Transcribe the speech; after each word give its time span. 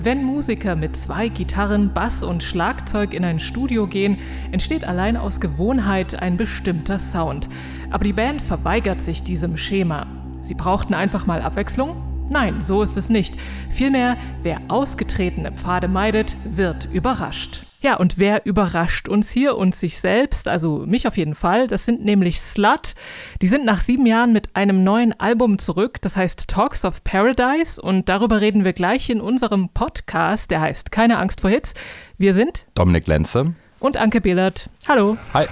Wenn 0.00 0.22
Musiker 0.22 0.76
mit 0.76 0.96
zwei 0.96 1.26
Gitarren, 1.26 1.92
Bass 1.92 2.22
und 2.22 2.44
Schlagzeug 2.44 3.12
in 3.12 3.24
ein 3.24 3.40
Studio 3.40 3.88
gehen, 3.88 4.18
entsteht 4.52 4.84
allein 4.84 5.16
aus 5.16 5.40
Gewohnheit 5.40 6.22
ein 6.22 6.36
bestimmter 6.36 7.00
Sound. 7.00 7.48
Aber 7.90 8.04
die 8.04 8.12
Band 8.12 8.40
verweigert 8.40 9.00
sich 9.00 9.24
diesem 9.24 9.56
Schema. 9.56 10.06
Sie 10.40 10.54
brauchten 10.54 10.94
einfach 10.94 11.26
mal 11.26 11.42
Abwechslung? 11.42 12.00
Nein, 12.30 12.60
so 12.60 12.84
ist 12.84 12.96
es 12.96 13.08
nicht. 13.08 13.34
Vielmehr, 13.70 14.16
wer 14.44 14.60
ausgetretene 14.68 15.50
Pfade 15.50 15.88
meidet, 15.88 16.36
wird 16.44 16.84
überrascht. 16.92 17.67
Ja, 17.80 17.96
und 17.96 18.18
wer 18.18 18.44
überrascht 18.44 19.08
uns 19.08 19.30
hier 19.30 19.56
und 19.56 19.72
sich 19.72 20.00
selbst? 20.00 20.48
Also 20.48 20.78
mich 20.84 21.06
auf 21.06 21.16
jeden 21.16 21.36
Fall. 21.36 21.68
Das 21.68 21.84
sind 21.84 22.04
nämlich 22.04 22.40
Slut. 22.40 22.94
Die 23.40 23.46
sind 23.46 23.64
nach 23.64 23.80
sieben 23.80 24.04
Jahren 24.04 24.32
mit 24.32 24.56
einem 24.56 24.82
neuen 24.82 25.18
Album 25.20 25.60
zurück. 25.60 26.00
Das 26.00 26.16
heißt 26.16 26.48
Talks 26.48 26.84
of 26.84 27.04
Paradise. 27.04 27.80
Und 27.80 28.08
darüber 28.08 28.40
reden 28.40 28.64
wir 28.64 28.72
gleich 28.72 29.10
in 29.10 29.20
unserem 29.20 29.68
Podcast. 29.68 30.50
Der 30.50 30.60
heißt 30.60 30.90
Keine 30.90 31.18
Angst 31.18 31.40
vor 31.40 31.50
Hits. 31.50 31.74
Wir 32.16 32.34
sind 32.34 32.66
Dominik 32.74 33.06
Lenze 33.06 33.54
und 33.78 33.96
Anke 33.96 34.20
Behlert. 34.20 34.70
Hallo. 34.88 35.16
Hi. 35.32 35.46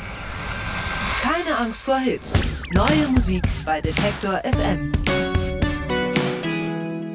Keine 1.22 1.58
Angst 1.58 1.82
vor 1.82 1.98
Hits. 1.98 2.40
Neue 2.72 3.06
Musik 3.14 3.44
bei 3.64 3.80
Detektor 3.80 4.40
FM. 4.44 4.90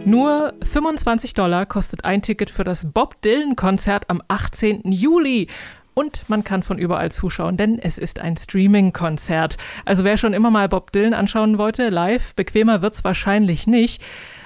Nur 0.06 0.54
25 0.64 1.36
Dollar 1.36 1.66
kostet 1.68 2.06
ein 2.06 2.22
Ticket 2.22 2.50
für 2.50 2.64
das 2.64 2.92
Bob 2.92 3.22
Dylan-Konzert 3.22 4.10
am 4.10 4.22
18. 4.28 4.92
Juli. 4.92 5.48
Und 5.94 6.28
man 6.28 6.44
kann 6.44 6.64
von 6.64 6.80
überall 6.80 7.12
zuschauen, 7.12 7.56
denn 7.56 7.78
es 7.78 7.98
ist 7.98 8.20
ein 8.20 8.36
Streaming-Konzert. 8.36 9.58
Also 9.86 10.04
wer 10.04 10.18
schon 10.18 10.34
immer 10.34 10.50
mal 10.50 10.70
Bob 10.70 10.92
Dylan 10.92 11.14
anschauen 11.14 11.58
wollte, 11.58 11.90
live, 11.90 12.34
bequemer 12.34 12.82
wird 12.82 12.94
es 12.94 13.04
wahrscheinlich 13.04 13.68
nicht. 13.68 14.02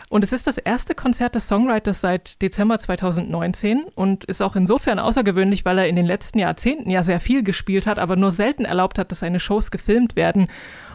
Und 0.10 0.24
es 0.24 0.34
ist 0.34 0.46
das 0.46 0.58
erste 0.58 0.94
Konzert 0.94 1.36
des 1.36 1.48
Songwriters 1.48 2.02
seit 2.02 2.42
Dezember 2.42 2.78
2019 2.78 3.86
und 3.96 4.24
ist 4.26 4.42
auch 4.42 4.56
insofern 4.56 5.00
außergewöhnlich, 5.00 5.66
weil 5.66 5.80
er 5.80 5.88
in 5.88 5.96
den 5.96 6.06
letzten 6.06 6.40
Jahrzehnten 6.40 6.90
ja 6.90 7.02
sehr 7.02 7.20
viel 7.20 7.44
gespielt 7.44 7.88
hat, 7.88 7.98
aber 7.98 8.16
nur 8.16 8.32
selten 8.32 8.66
erlaubt 8.66 9.00
hat, 9.00 9.12
dass 9.12 9.22
seine 9.22 9.40
Shows 9.40 9.72
gefilmt 9.72 10.16
werden. 10.16 10.48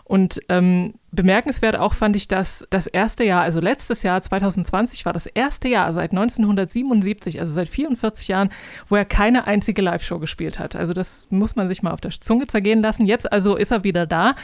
Und 0.05 0.41
ähm, 0.48 0.94
bemerkenswert 1.12 1.77
auch 1.77 1.94
fand 1.94 2.16
ich, 2.16 2.28
dass 2.28 2.66
das 2.70 2.86
erste 2.86 3.25
Jahr, 3.25 3.42
also 3.42 3.61
letztes 3.61 4.03
Jahr 4.03 4.20
2020 4.20 5.05
war 5.05 5.12
das 5.12 5.27
erste 5.27 5.69
Jahr 5.69 5.92
seit 5.92 6.12
1977, 6.12 7.41
also 7.41 7.53
seit 7.53 7.69
44 7.69 8.28
Jahren, 8.28 8.50
wo 8.89 8.97
er 8.97 9.05
keine 9.05 9.47
einzige 9.47 9.83
Live-Show 9.83 10.19
gespielt 10.19 10.58
hat. 10.58 10.77
Also 10.77 10.92
das 10.92 11.27
muss 11.31 11.56
man 11.56 11.69
sich 11.69 11.83
mal 11.83 11.92
auf 11.92 12.00
der 12.00 12.11
Zunge 12.11 12.47
zergehen 12.47 12.81
lassen. 12.81 13.06
Jetzt 13.06 13.33
also 13.33 13.56
ist 13.56 13.72
er 13.72 13.84
wieder 13.84 14.06
da 14.06 14.34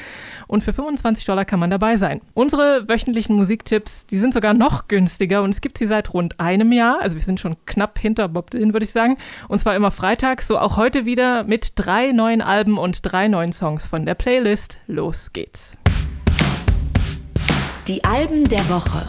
und 0.47 0.65
für 0.65 0.73
25 0.73 1.25
Dollar 1.25 1.45
kann 1.45 1.61
man 1.61 1.71
dabei 1.71 1.97
sein. 1.97 2.21
Unsere 2.35 2.89
wöchentlichen 2.89 3.37
Musiktipps, 3.37 4.07
die 4.07 4.19
sind 4.19 4.35
sogar 4.35 4.55
noch 4.55 4.89
günstiger 4.89 5.43
und 5.43 5.51
es 5.51 5.61
gibt 5.61 5.79
sie 5.79 5.87
seit 5.87 6.13
rund 6.13 6.41
einem 6.41 6.73
Jahr. 6.73 7.01
Also 7.01 7.17
wir 7.17 7.23
sind 7.23 7.41
schon 7.41 7.57
knapp 7.67 7.99
hinter 7.99 8.29
Bob 8.29 8.51
Dylan, 8.51 8.73
würde 8.73 8.85
ich 8.85 8.93
sagen. 8.93 9.17
Und 9.49 9.59
zwar 9.59 9.77
immer 9.77 9.91
freitags, 9.91 10.49
so 10.49 10.59
auch 10.59 10.77
heute 10.77 11.05
wieder 11.05 11.45
mit 11.45 11.73
drei 11.77 12.13
neuen 12.13 12.43
Alben 12.43 12.79
und 12.79 13.01
drei 13.03 13.29
neuen 13.29 13.53
Songs 13.53 13.87
von 13.87 14.05
der 14.05 14.15
Playlist. 14.15 14.79
Los 14.87 15.33
geht's. 15.33 15.77
Die 17.89 18.03
Alben 18.03 18.49
der 18.49 18.69
Woche. 18.69 19.09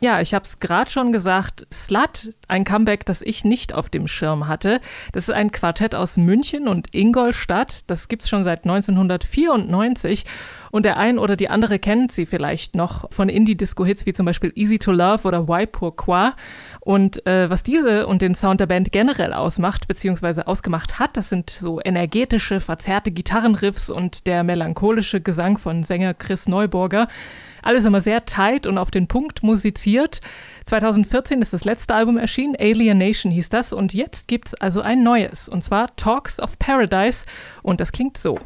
Ja, 0.00 0.20
ich 0.20 0.34
habe 0.34 0.44
es 0.44 0.58
gerade 0.58 0.90
schon 0.90 1.12
gesagt, 1.12 1.66
Slut, 1.72 2.34
ein 2.46 2.64
Comeback, 2.64 3.06
das 3.06 3.22
ich 3.22 3.44
nicht 3.44 3.72
auf 3.72 3.88
dem 3.88 4.06
Schirm 4.06 4.48
hatte. 4.48 4.80
Das 5.12 5.28
ist 5.28 5.34
ein 5.34 5.50
Quartett 5.50 5.94
aus 5.94 6.16
München 6.16 6.66
und 6.66 6.92
Ingolstadt. 6.92 7.88
Das 7.88 8.08
gibt 8.08 8.22
es 8.22 8.28
schon 8.28 8.44
seit 8.44 8.64
1994 8.64 10.26
und 10.70 10.84
der 10.84 10.98
ein 10.98 11.18
oder 11.18 11.36
die 11.36 11.48
andere 11.48 11.78
kennt 11.78 12.12
sie 12.12 12.26
vielleicht 12.26 12.74
noch 12.74 13.10
von 13.12 13.30
Indie-Disco-Hits 13.30 14.04
wie 14.04 14.12
zum 14.12 14.26
Beispiel 14.26 14.52
Easy 14.56 14.78
to 14.78 14.92
Love 14.92 15.26
oder 15.26 15.48
Why 15.48 15.66
Pourquoi. 15.66 16.32
Und 16.80 17.24
äh, 17.26 17.48
was 17.48 17.62
diese 17.62 18.06
und 18.06 18.20
den 18.20 18.34
Sound 18.34 18.60
der 18.60 18.66
Band 18.66 18.92
generell 18.92 19.32
ausmacht, 19.32 19.88
beziehungsweise 19.88 20.48
ausgemacht 20.48 20.98
hat, 20.98 21.16
das 21.16 21.30
sind 21.30 21.48
so 21.48 21.80
energetische, 21.82 22.60
verzerrte 22.60 23.10
Gitarrenriffs 23.10 23.88
und 23.88 24.26
der 24.26 24.42
melancholische 24.42 25.22
Gesang 25.22 25.56
von 25.56 25.82
Sänger 25.82 26.12
Chris 26.12 26.46
Neuburger. 26.46 27.08
Alles 27.64 27.86
immer 27.86 28.02
sehr 28.02 28.26
tight 28.26 28.66
und 28.66 28.76
auf 28.76 28.90
den 28.90 29.08
Punkt 29.08 29.42
musiziert. 29.42 30.20
2014 30.66 31.40
ist 31.40 31.54
das 31.54 31.64
letzte 31.64 31.94
Album 31.94 32.18
erschienen, 32.18 32.56
Alienation 32.58 33.32
hieß 33.32 33.48
das, 33.48 33.72
und 33.72 33.94
jetzt 33.94 34.28
gibt 34.28 34.48
es 34.48 34.54
also 34.54 34.82
ein 34.82 35.02
neues, 35.02 35.48
und 35.48 35.64
zwar 35.64 35.96
Talks 35.96 36.38
of 36.40 36.58
Paradise, 36.58 37.24
und 37.62 37.80
das 37.80 37.90
klingt 37.90 38.18
so. 38.18 38.38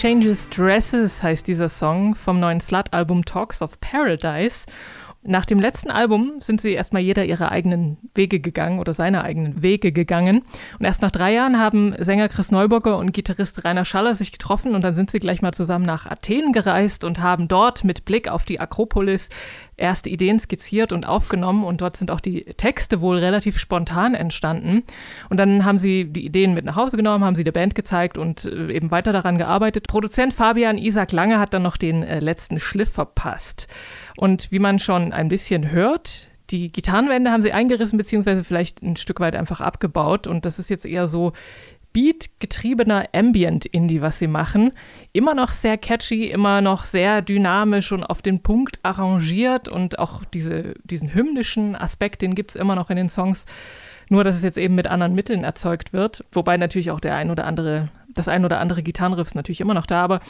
Changes 0.00 0.48
Dresses 0.48 1.24
heißt 1.24 1.48
dieser 1.48 1.68
Song 1.68 2.14
vom 2.14 2.38
neuen 2.38 2.60
Slut-Album 2.60 3.24
Talks 3.24 3.62
of 3.62 3.80
Paradise. 3.80 4.64
Nach 5.24 5.44
dem 5.44 5.58
letzten 5.58 5.90
Album 5.90 6.40
sind 6.40 6.60
sie 6.60 6.74
erstmal 6.74 7.02
jeder 7.02 7.24
ihre 7.24 7.50
eigenen 7.50 7.98
Wege 8.14 8.38
gegangen 8.38 8.78
oder 8.78 8.94
seine 8.94 9.24
eigenen 9.24 9.60
Wege 9.60 9.90
gegangen. 9.90 10.44
Und 10.78 10.84
erst 10.84 11.02
nach 11.02 11.10
drei 11.10 11.32
Jahren 11.32 11.58
haben 11.58 11.96
Sänger 11.98 12.28
Chris 12.28 12.52
Neuburger 12.52 12.96
und 12.96 13.12
Gitarrist 13.12 13.64
Rainer 13.64 13.84
Schaller 13.84 14.14
sich 14.14 14.30
getroffen 14.30 14.76
und 14.76 14.84
dann 14.84 14.94
sind 14.94 15.10
sie 15.10 15.18
gleich 15.18 15.42
mal 15.42 15.52
zusammen 15.52 15.84
nach 15.84 16.06
Athen 16.06 16.52
gereist 16.52 17.02
und 17.02 17.18
haben 17.18 17.48
dort 17.48 17.82
mit 17.82 18.04
Blick 18.04 18.28
auf 18.28 18.44
die 18.44 18.60
Akropolis 18.60 19.30
erste 19.78 20.10
Ideen 20.10 20.38
skizziert 20.38 20.92
und 20.92 21.06
aufgenommen 21.06 21.64
und 21.64 21.80
dort 21.80 21.96
sind 21.96 22.10
auch 22.10 22.20
die 22.20 22.44
Texte 22.44 23.00
wohl 23.00 23.18
relativ 23.18 23.58
spontan 23.58 24.14
entstanden. 24.14 24.82
Und 25.30 25.38
dann 25.38 25.64
haben 25.64 25.78
sie 25.78 26.04
die 26.04 26.26
Ideen 26.26 26.54
mit 26.54 26.64
nach 26.64 26.76
Hause 26.76 26.96
genommen, 26.96 27.24
haben 27.24 27.36
sie 27.36 27.44
der 27.44 27.52
Band 27.52 27.74
gezeigt 27.74 28.18
und 28.18 28.44
äh, 28.44 28.72
eben 28.72 28.90
weiter 28.90 29.12
daran 29.12 29.38
gearbeitet. 29.38 29.86
Produzent 29.86 30.34
Fabian 30.34 30.78
Isaac 30.78 31.12
Lange 31.12 31.38
hat 31.38 31.54
dann 31.54 31.62
noch 31.62 31.76
den 31.76 32.02
äh, 32.02 32.20
letzten 32.20 32.58
Schliff 32.58 32.90
verpasst. 32.90 33.68
Und 34.16 34.50
wie 34.50 34.58
man 34.58 34.78
schon 34.78 35.12
ein 35.12 35.28
bisschen 35.28 35.70
hört, 35.70 36.28
die 36.50 36.72
Gitarrenwände 36.72 37.30
haben 37.30 37.42
sie 37.42 37.52
eingerissen, 37.52 37.98
beziehungsweise 37.98 38.42
vielleicht 38.42 38.82
ein 38.82 38.96
Stück 38.96 39.20
weit 39.20 39.36
einfach 39.36 39.60
abgebaut. 39.60 40.26
Und 40.26 40.44
das 40.44 40.58
ist 40.58 40.70
jetzt 40.70 40.86
eher 40.86 41.06
so 41.06 41.32
Beat-getriebener 41.92 43.06
Ambient-Indie, 43.12 44.00
was 44.00 44.18
sie 44.18 44.26
machen. 44.26 44.72
Immer 45.12 45.34
noch 45.34 45.52
sehr 45.52 45.78
catchy, 45.78 46.26
immer 46.26 46.60
noch 46.60 46.84
sehr 46.84 47.22
dynamisch 47.22 47.92
und 47.92 48.04
auf 48.04 48.22
den 48.22 48.40
Punkt 48.40 48.78
arrangiert. 48.82 49.68
Und 49.68 49.98
auch 49.98 50.24
diese, 50.24 50.74
diesen 50.84 51.14
hymnischen 51.14 51.76
Aspekt, 51.76 52.22
den 52.22 52.34
gibt 52.34 52.50
es 52.50 52.56
immer 52.56 52.74
noch 52.74 52.90
in 52.90 52.96
den 52.96 53.08
Songs. 53.08 53.46
Nur, 54.10 54.24
dass 54.24 54.36
es 54.36 54.42
jetzt 54.42 54.58
eben 54.58 54.74
mit 54.74 54.86
anderen 54.86 55.14
Mitteln 55.14 55.44
erzeugt 55.44 55.92
wird. 55.92 56.24
Wobei 56.32 56.56
natürlich 56.56 56.90
auch 56.90 57.00
der 57.00 57.14
ein 57.14 57.30
oder 57.30 57.46
andere, 57.46 57.88
das 58.14 58.28
ein 58.28 58.44
oder 58.44 58.60
andere 58.60 58.82
Gitarrenriff 58.82 59.28
ist 59.28 59.34
natürlich 59.34 59.60
immer 59.60 59.74
noch 59.74 59.86
da. 59.86 60.02
Aber 60.02 60.20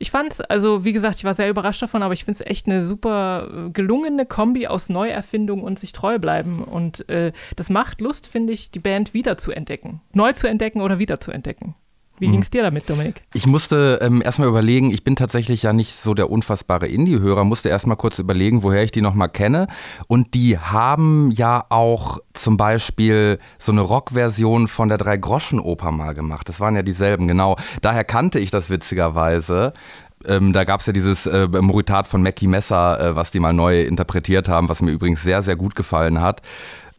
ich 0.00 0.10
fand 0.10 0.32
es, 0.32 0.40
also 0.40 0.82
wie 0.82 0.92
gesagt, 0.92 1.16
ich 1.18 1.24
war 1.24 1.34
sehr 1.34 1.50
überrascht 1.50 1.82
davon, 1.82 2.02
aber 2.02 2.14
ich 2.14 2.24
finde 2.24 2.40
es 2.40 2.50
echt 2.50 2.66
eine 2.66 2.84
super 2.84 3.48
äh, 3.52 3.70
gelungene 3.70 4.24
Kombi 4.24 4.66
aus 4.66 4.88
Neuerfindung 4.88 5.62
und 5.62 5.78
sich 5.78 5.92
treu 5.92 6.18
bleiben. 6.18 6.64
Und 6.64 7.06
äh, 7.10 7.32
das 7.56 7.68
macht 7.68 8.00
Lust, 8.00 8.26
finde 8.26 8.54
ich, 8.54 8.70
die 8.70 8.78
Band 8.78 9.12
wieder 9.12 9.36
zu 9.36 9.52
entdecken. 9.52 10.00
Neu 10.14 10.32
zu 10.32 10.48
entdecken 10.48 10.80
oder 10.80 10.98
wieder 10.98 11.20
zu 11.20 11.30
entdecken. 11.30 11.74
Wie 12.20 12.28
mhm. 12.28 12.32
ging 12.32 12.42
es 12.42 12.50
dir 12.50 12.62
damit, 12.62 12.88
Dominik? 12.88 13.22
Ich 13.32 13.46
musste 13.46 13.98
ähm, 14.02 14.20
erstmal 14.22 14.48
überlegen, 14.48 14.90
ich 14.90 15.02
bin 15.02 15.16
tatsächlich 15.16 15.62
ja 15.62 15.72
nicht 15.72 15.96
so 15.96 16.12
der 16.12 16.30
unfassbare 16.30 16.86
Indie-Hörer, 16.86 17.44
musste 17.44 17.70
erstmal 17.70 17.96
kurz 17.96 18.18
überlegen, 18.18 18.62
woher 18.62 18.84
ich 18.84 18.92
die 18.92 19.00
nochmal 19.00 19.28
kenne. 19.28 19.66
Und 20.06 20.34
die 20.34 20.58
haben 20.58 21.30
ja 21.32 21.64
auch 21.70 22.18
zum 22.34 22.58
Beispiel 22.58 23.38
so 23.58 23.72
eine 23.72 23.80
Rockversion 23.80 24.68
von 24.68 24.90
der 24.90 24.98
Drei-Groschen-Oper 24.98 25.90
mal 25.90 26.12
gemacht. 26.12 26.48
Das 26.48 26.60
waren 26.60 26.76
ja 26.76 26.82
dieselben, 26.82 27.26
genau. 27.26 27.56
Daher 27.80 28.04
kannte 28.04 28.38
ich 28.38 28.50
das 28.50 28.68
witzigerweise. 28.68 29.72
Ähm, 30.26 30.52
da 30.52 30.64
gab 30.64 30.80
es 30.80 30.86
ja 30.86 30.92
dieses 30.92 31.24
äh, 31.24 31.48
Moritat 31.48 32.06
von 32.06 32.22
Mackie 32.22 32.46
Messer, 32.46 33.00
äh, 33.00 33.16
was 33.16 33.30
die 33.30 33.40
mal 33.40 33.54
neu 33.54 33.82
interpretiert 33.82 34.50
haben, 34.50 34.68
was 34.68 34.82
mir 34.82 34.90
übrigens 34.90 35.22
sehr, 35.22 35.40
sehr 35.40 35.56
gut 35.56 35.74
gefallen 35.74 36.20
hat. 36.20 36.42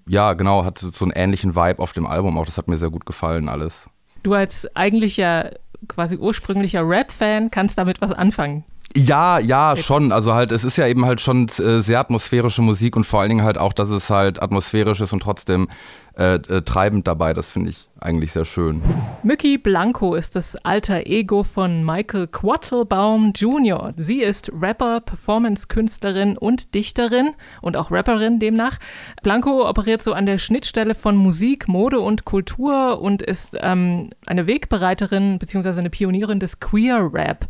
Ja, 0.07 0.33
genau, 0.33 0.65
hat 0.65 0.79
so 0.79 1.05
einen 1.05 1.11
ähnlichen 1.11 1.55
Vibe 1.55 1.77
auf 1.77 1.93
dem 1.93 2.07
Album 2.07 2.39
auch. 2.39 2.45
Das 2.47 2.57
hat 2.57 2.67
mir 2.67 2.79
sehr 2.79 2.89
gut 2.89 3.05
gefallen, 3.05 3.47
alles. 3.47 3.90
Du 4.23 4.33
als 4.33 4.73
eigentlicher, 4.75 5.51
quasi 5.87 6.17
ursprünglicher 6.17 6.87
Rap-Fan 6.87 7.51
kannst 7.51 7.77
damit 7.77 8.01
was 8.01 8.11
anfangen. 8.11 8.63
Ja, 8.95 9.39
ja, 9.39 9.75
schon. 9.77 10.11
Also 10.11 10.33
halt, 10.33 10.51
es 10.51 10.63
ist 10.63 10.77
ja 10.77 10.87
eben 10.87 11.05
halt 11.05 11.21
schon 11.21 11.47
äh, 11.59 11.81
sehr 11.81 11.99
atmosphärische 11.99 12.61
Musik 12.61 12.95
und 12.95 13.05
vor 13.05 13.21
allen 13.21 13.29
Dingen 13.29 13.45
halt 13.45 13.57
auch, 13.57 13.73
dass 13.73 13.89
es 13.89 14.09
halt 14.09 14.41
atmosphärisch 14.41 15.01
ist 15.01 15.13
und 15.13 15.21
trotzdem 15.21 15.69
äh, 16.17 16.35
äh, 16.35 16.61
treibend 16.61 17.07
dabei. 17.07 17.33
Das 17.33 17.49
finde 17.49 17.69
ich 17.69 17.87
eigentlich 17.99 18.31
sehr 18.33 18.43
schön. 18.45 18.81
Mücki 19.23 19.57
Blanco 19.57 20.15
ist 20.15 20.35
das 20.35 20.55
alter 20.57 21.05
Ego 21.05 21.43
von 21.43 21.85
Michael 21.85 22.27
Quattelbaum 22.27 23.31
Jr. 23.33 23.93
Sie 23.95 24.21
ist 24.21 24.51
Rapper, 24.53 24.99
Performance-Künstlerin 25.01 26.37
und 26.37 26.73
Dichterin 26.73 27.31
und 27.61 27.77
auch 27.77 27.91
Rapperin 27.91 28.39
demnach. 28.39 28.77
Blanco 29.23 29.69
operiert 29.69 30.01
so 30.01 30.13
an 30.13 30.25
der 30.25 30.37
Schnittstelle 30.37 30.95
von 30.95 31.15
Musik, 31.15 31.67
Mode 31.67 31.99
und 31.99 32.25
Kultur 32.25 32.99
und 33.01 33.21
ist 33.21 33.55
ähm, 33.61 34.09
eine 34.25 34.47
Wegbereiterin 34.47 35.39
bzw. 35.39 35.79
eine 35.79 35.89
Pionierin 35.89 36.39
des 36.39 36.59
Queer 36.59 37.09
Rap. 37.13 37.47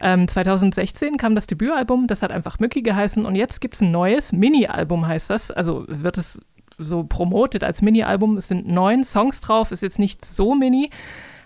Ähm, 0.00 0.28
2016 0.28 1.16
kam 1.18 1.34
das 1.34 1.46
Debütalbum, 1.46 2.06
das 2.06 2.22
hat 2.22 2.30
einfach 2.30 2.58
Mücki 2.58 2.82
geheißen 2.82 3.26
und 3.26 3.34
jetzt 3.34 3.60
gibt 3.60 3.74
es 3.74 3.80
ein 3.80 3.90
neues 3.90 4.32
Mini-Album, 4.32 5.06
heißt 5.06 5.28
das. 5.28 5.50
Also 5.50 5.84
wird 5.88 6.16
es 6.16 6.40
so 6.78 7.04
promotet 7.04 7.64
als 7.64 7.82
Mini-Album. 7.82 8.36
Es 8.36 8.48
sind 8.48 8.66
neun 8.68 9.04
Songs 9.04 9.40
drauf, 9.40 9.72
ist 9.72 9.82
jetzt 9.82 9.98
nicht 9.98 10.24
so 10.24 10.54
mini. 10.54 10.90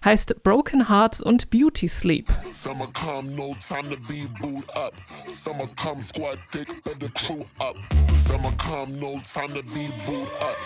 Heißt 0.05 0.43
Broken 0.43 0.89
Hearts 0.89 1.21
und 1.21 1.51
Beauty 1.51 1.87
Sleep. 1.89 2.29
Summer 2.53 2.89
come, 2.93 3.37
no 3.37 3.55
time 3.61 3.89
to 3.89 3.97
be 4.09 4.27
booed 4.41 4.69
up. 4.75 4.95
Summer 5.31 5.69
come, 5.77 6.01
squad 6.01 6.39
thick, 6.51 6.69
better 6.83 7.09
crew 7.15 7.45
up. 7.61 7.77
Summer 8.17 8.53
come, 8.59 8.99
no 8.99 9.21
time 9.23 9.55
to 9.55 9.63
be 9.63 9.89
crew 10.05 10.23
up. 10.41 10.57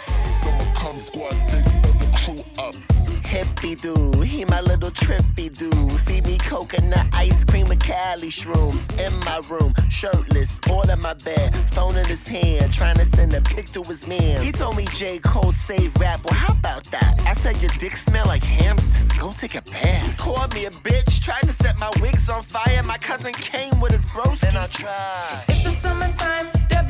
Hippie 3.37 3.81
dude. 3.81 4.25
He 4.25 4.44
my 4.44 4.61
little 4.61 4.91
trippy 4.91 5.49
dude. 5.56 6.00
Feed 6.00 6.27
me 6.27 6.38
coconut 6.38 7.06
ice 7.12 7.44
cream 7.44 7.67
with 7.67 7.81
Cali 7.81 8.31
shrooms. 8.31 8.85
In 8.99 9.12
my 9.21 9.41
room, 9.50 9.75
shirtless, 9.91 10.59
all 10.71 10.88
in 10.88 11.00
my 11.00 11.15
bed. 11.15 11.55
Phone 11.73 11.97
in 11.97 12.06
his 12.06 12.27
hand, 12.27 12.73
trying 12.73 12.97
to 12.97 13.05
send 13.05 13.35
a 13.35 13.41
pic 13.41 13.67
to 13.67 13.83
his 13.83 14.06
man. 14.06 14.41
He 14.43 14.53
told 14.53 14.77
me 14.77 14.85
J. 14.94 15.19
Cole 15.19 15.53
say 15.53 15.88
rap. 15.99 16.21
Well, 16.25 16.35
how 16.35 16.55
about 16.55 16.85
that? 16.85 17.23
I 17.27 17.35
said 17.35 17.61
your 17.61 17.71
dick 17.79 17.97
smell 17.97 18.27
like 18.27 18.44
hamsters. 18.44 19.12
Go 19.19 19.31
take 19.31 19.55
a 19.55 19.62
bath. 19.62 20.06
He 20.06 20.17
called 20.17 20.55
me 20.55 20.67
a 20.67 20.71
bitch, 20.71 21.21
tried 21.21 21.43
to 21.43 21.53
set 21.62 21.79
my 21.79 21.91
wigs 22.00 22.29
on 22.29 22.43
fire. 22.43 22.83
My 22.85 22.99
cousin 22.99 23.33
came 23.33 23.81
with 23.81 23.93
his 23.93 24.06
bros. 24.12 24.41
Then 24.41 24.56
I 24.56 24.67
tried. 24.69 25.44
It's 25.49 25.65
the 25.65 25.71
summertime, 25.71 26.47
the 26.71 26.87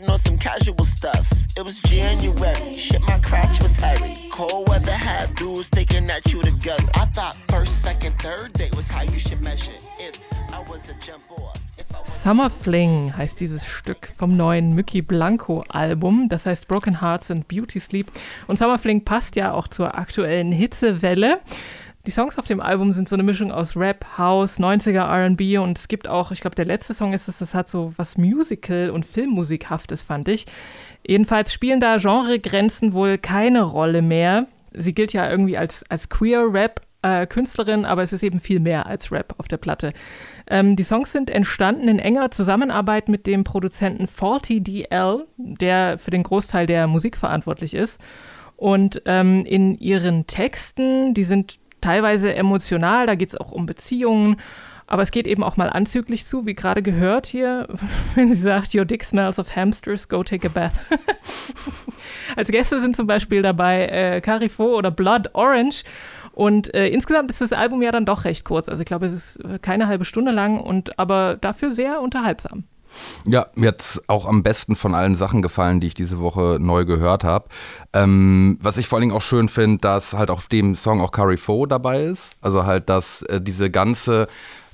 was 0.00 0.08
chatting 0.08 0.10
on 0.10 0.18
some 0.18 0.38
casual 0.38 0.84
stuff. 0.84 1.30
It 1.56 1.64
was 1.64 1.80
January, 1.80 2.78
shit, 2.78 3.00
my 3.02 3.18
crotch 3.18 3.60
was 3.62 3.76
hairy. 3.76 4.28
Cold 4.30 4.68
weather 4.68 4.90
had 4.90 5.34
dudes 5.36 5.68
thinking 5.68 6.06
that 6.06 6.32
you 6.32 6.42
together. 6.42 6.84
I 6.94 7.06
thought 7.06 7.36
first, 7.48 7.82
second, 7.82 8.18
third 8.18 8.52
date 8.54 8.74
was 8.76 8.88
how 8.88 9.02
you 9.02 9.18
should 9.18 9.42
measure. 9.42 9.70
If 9.98 10.18
I 10.52 10.60
was 10.70 10.88
a 10.88 10.94
jump 10.94 11.22
off. 11.30 11.58
Summer 12.04 12.50
Fling 12.50 13.16
heißt 13.16 13.40
dieses 13.40 13.64
Stück 13.64 14.08
vom 14.16 14.36
neuen 14.36 14.74
Mickey 14.74 15.02
Blanco 15.02 15.64
Album. 15.68 16.28
Das 16.28 16.46
heißt 16.46 16.68
Broken 16.68 17.00
Hearts 17.00 17.30
and 17.30 17.46
Beauty 17.48 17.80
Sleep. 17.80 18.10
Und 18.46 18.58
Summer 18.58 18.78
Fling 18.78 19.04
passt 19.04 19.36
ja 19.36 19.52
auch 19.52 19.68
zur 19.68 19.96
aktuellen 19.96 20.52
Hitzewelle. 20.52 21.40
Die 22.06 22.12
Songs 22.12 22.38
auf 22.38 22.44
dem 22.44 22.60
Album 22.60 22.92
sind 22.92 23.08
so 23.08 23.16
eine 23.16 23.24
Mischung 23.24 23.50
aus 23.50 23.76
Rap, 23.76 24.06
House, 24.16 24.60
90er 24.60 25.26
RB 25.26 25.60
und 25.60 25.76
es 25.76 25.88
gibt 25.88 26.06
auch, 26.06 26.30
ich 26.30 26.40
glaube, 26.40 26.54
der 26.54 26.64
letzte 26.64 26.94
Song 26.94 27.12
ist 27.12 27.26
es, 27.26 27.38
das 27.38 27.52
hat 27.52 27.68
so 27.68 27.92
was 27.96 28.16
Musical- 28.16 28.90
und 28.90 29.04
Filmmusikhaftes, 29.04 30.02
fand 30.04 30.28
ich. 30.28 30.46
Jedenfalls 31.04 31.52
spielen 31.52 31.80
da 31.80 31.96
Genregrenzen 31.96 32.92
wohl 32.92 33.18
keine 33.18 33.62
Rolle 33.62 34.02
mehr. 34.02 34.46
Sie 34.72 34.94
gilt 34.94 35.12
ja 35.14 35.28
irgendwie 35.28 35.58
als, 35.58 35.82
als 35.90 36.08
Queer-Rap-Künstlerin, 36.08 37.84
aber 37.84 38.04
es 38.04 38.12
ist 38.12 38.22
eben 38.22 38.38
viel 38.38 38.60
mehr 38.60 38.86
als 38.86 39.10
Rap 39.10 39.34
auf 39.38 39.48
der 39.48 39.56
Platte. 39.56 39.92
Ähm, 40.46 40.76
die 40.76 40.84
Songs 40.84 41.10
sind 41.10 41.28
entstanden 41.28 41.88
in 41.88 41.98
enger 41.98 42.30
Zusammenarbeit 42.30 43.08
mit 43.08 43.26
dem 43.26 43.42
Produzenten 43.42 44.06
Faulty 44.06 44.62
DL, 44.62 45.26
der 45.38 45.98
für 45.98 46.12
den 46.12 46.22
Großteil 46.22 46.66
der 46.66 46.86
Musik 46.86 47.16
verantwortlich 47.16 47.74
ist. 47.74 48.00
Und 48.54 49.02
ähm, 49.06 49.44
in 49.44 49.76
ihren 49.76 50.28
Texten, 50.28 51.12
die 51.12 51.24
sind 51.24 51.58
teilweise 51.86 52.34
emotional, 52.34 53.06
da 53.06 53.14
geht 53.14 53.28
es 53.28 53.36
auch 53.36 53.52
um 53.52 53.66
Beziehungen. 53.66 54.36
Aber 54.88 55.02
es 55.02 55.10
geht 55.10 55.26
eben 55.26 55.42
auch 55.42 55.56
mal 55.56 55.68
anzüglich 55.68 56.24
zu, 56.24 56.46
wie 56.46 56.54
gerade 56.54 56.80
gehört 56.80 57.26
hier, 57.26 57.66
wenn 58.14 58.32
sie 58.32 58.40
sagt, 58.40 58.74
Your 58.74 58.84
dick 58.84 59.04
smells 59.04 59.38
of 59.38 59.54
hamsters, 59.56 60.08
go 60.08 60.22
take 60.22 60.46
a 60.46 60.50
bath. 60.50 60.74
Als 62.36 62.50
Gäste 62.50 62.78
sind 62.80 62.96
zum 62.96 63.06
Beispiel 63.06 63.42
dabei 63.42 63.86
äh, 63.86 64.20
Carifo 64.20 64.76
oder 64.76 64.90
Blood 64.90 65.30
Orange. 65.34 65.82
Und 66.32 66.72
äh, 66.74 66.88
insgesamt 66.88 67.30
ist 67.30 67.40
das 67.40 67.52
Album 67.52 67.82
ja 67.82 67.90
dann 67.90 68.04
doch 68.04 68.24
recht 68.24 68.44
kurz. 68.44 68.68
Also 68.68 68.82
ich 68.82 68.86
glaube, 68.86 69.06
es 69.06 69.14
ist 69.14 69.44
äh, 69.44 69.58
keine 69.58 69.88
halbe 69.88 70.04
Stunde 70.04 70.32
lang 70.32 70.60
und 70.60 70.98
aber 70.98 71.36
dafür 71.40 71.70
sehr 71.70 72.00
unterhaltsam. 72.00 72.64
Ja, 73.26 73.46
mir 73.54 73.68
hat 73.68 74.00
auch 74.06 74.26
am 74.26 74.42
besten 74.42 74.76
von 74.76 74.94
allen 74.94 75.14
Sachen 75.14 75.42
gefallen, 75.42 75.80
die 75.80 75.88
ich 75.88 75.94
diese 75.94 76.20
Woche 76.20 76.58
neu 76.60 76.84
gehört 76.84 77.24
habe. 77.24 77.46
Ähm, 77.92 78.58
was 78.60 78.76
ich 78.76 78.88
vor 78.88 78.96
allen 78.96 79.08
Dingen 79.08 79.16
auch 79.16 79.22
schön 79.22 79.48
finde, 79.48 79.78
dass 79.78 80.12
halt 80.12 80.30
auf 80.30 80.48
dem 80.48 80.74
Song 80.74 81.00
auch 81.00 81.12
Carrie 81.12 81.36
Fo 81.36 81.66
dabei 81.66 82.02
ist. 82.02 82.32
Also 82.40 82.66
halt, 82.66 82.88
dass 82.88 83.22
äh, 83.22 83.40
diese 83.40 83.70
ganze 83.70 84.28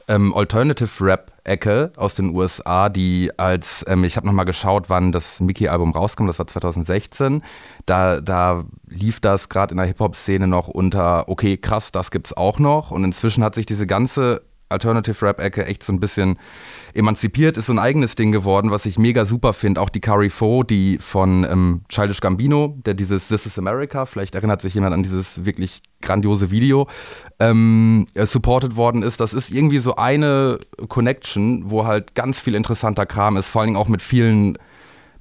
ähm, 0.08 0.34
Alternative 0.34 0.90
Rap 1.00 1.32
Ecke 1.44 1.92
aus 1.96 2.14
den 2.14 2.34
USA, 2.34 2.88
die 2.88 3.30
als, 3.36 3.84
ähm, 3.88 4.04
ich 4.04 4.16
habe 4.16 4.26
nochmal 4.26 4.44
geschaut, 4.44 4.88
wann 4.88 5.10
das 5.12 5.40
Mickey-Album 5.40 5.92
rauskam, 5.92 6.26
das 6.26 6.38
war 6.38 6.46
2016. 6.46 7.42
Da, 7.86 8.20
da 8.20 8.64
lief 8.86 9.20
das 9.20 9.48
gerade 9.48 9.72
in 9.72 9.78
der 9.78 9.86
Hip-Hop-Szene 9.86 10.46
noch 10.46 10.68
unter, 10.68 11.28
okay, 11.28 11.56
krass, 11.56 11.90
das 11.90 12.10
gibt's 12.10 12.32
auch 12.32 12.58
noch. 12.58 12.90
Und 12.90 13.04
inzwischen 13.04 13.42
hat 13.42 13.54
sich 13.54 13.66
diese 13.66 13.86
ganze 13.86 14.42
Alternative 14.72 15.24
Rap-Ecke 15.24 15.66
echt 15.66 15.82
so 15.82 15.92
ein 15.92 16.00
bisschen 16.00 16.38
emanzipiert, 16.94 17.56
ist 17.56 17.66
so 17.66 17.72
ein 17.72 17.78
eigenes 17.78 18.14
Ding 18.14 18.32
geworden, 18.32 18.70
was 18.70 18.86
ich 18.86 18.98
mega 18.98 19.24
super 19.24 19.52
finde. 19.52 19.80
Auch 19.80 19.88
die 19.88 20.00
Carrie 20.00 20.30
Fo, 20.30 20.62
die 20.62 20.98
von 20.98 21.44
ähm, 21.44 21.82
Childish 21.88 22.20
Gambino, 22.20 22.76
der 22.84 22.94
dieses 22.94 23.28
This 23.28 23.46
is 23.46 23.58
America, 23.58 24.06
vielleicht 24.06 24.34
erinnert 24.34 24.60
sich 24.60 24.74
jemand 24.74 24.94
an 24.94 25.02
dieses 25.02 25.44
wirklich 25.44 25.82
grandiose 26.00 26.50
Video, 26.50 26.88
ähm, 27.38 28.06
supported 28.16 28.76
worden 28.76 29.02
ist. 29.02 29.20
Das 29.20 29.32
ist 29.32 29.50
irgendwie 29.50 29.78
so 29.78 29.96
eine 29.96 30.58
Connection, 30.88 31.70
wo 31.70 31.86
halt 31.86 32.14
ganz 32.14 32.40
viel 32.40 32.54
interessanter 32.54 33.06
Kram 33.06 33.36
ist, 33.36 33.48
vor 33.48 33.62
allen 33.62 33.68
Dingen 33.68 33.78
auch 33.78 33.88
mit 33.88 34.02
vielen 34.02 34.58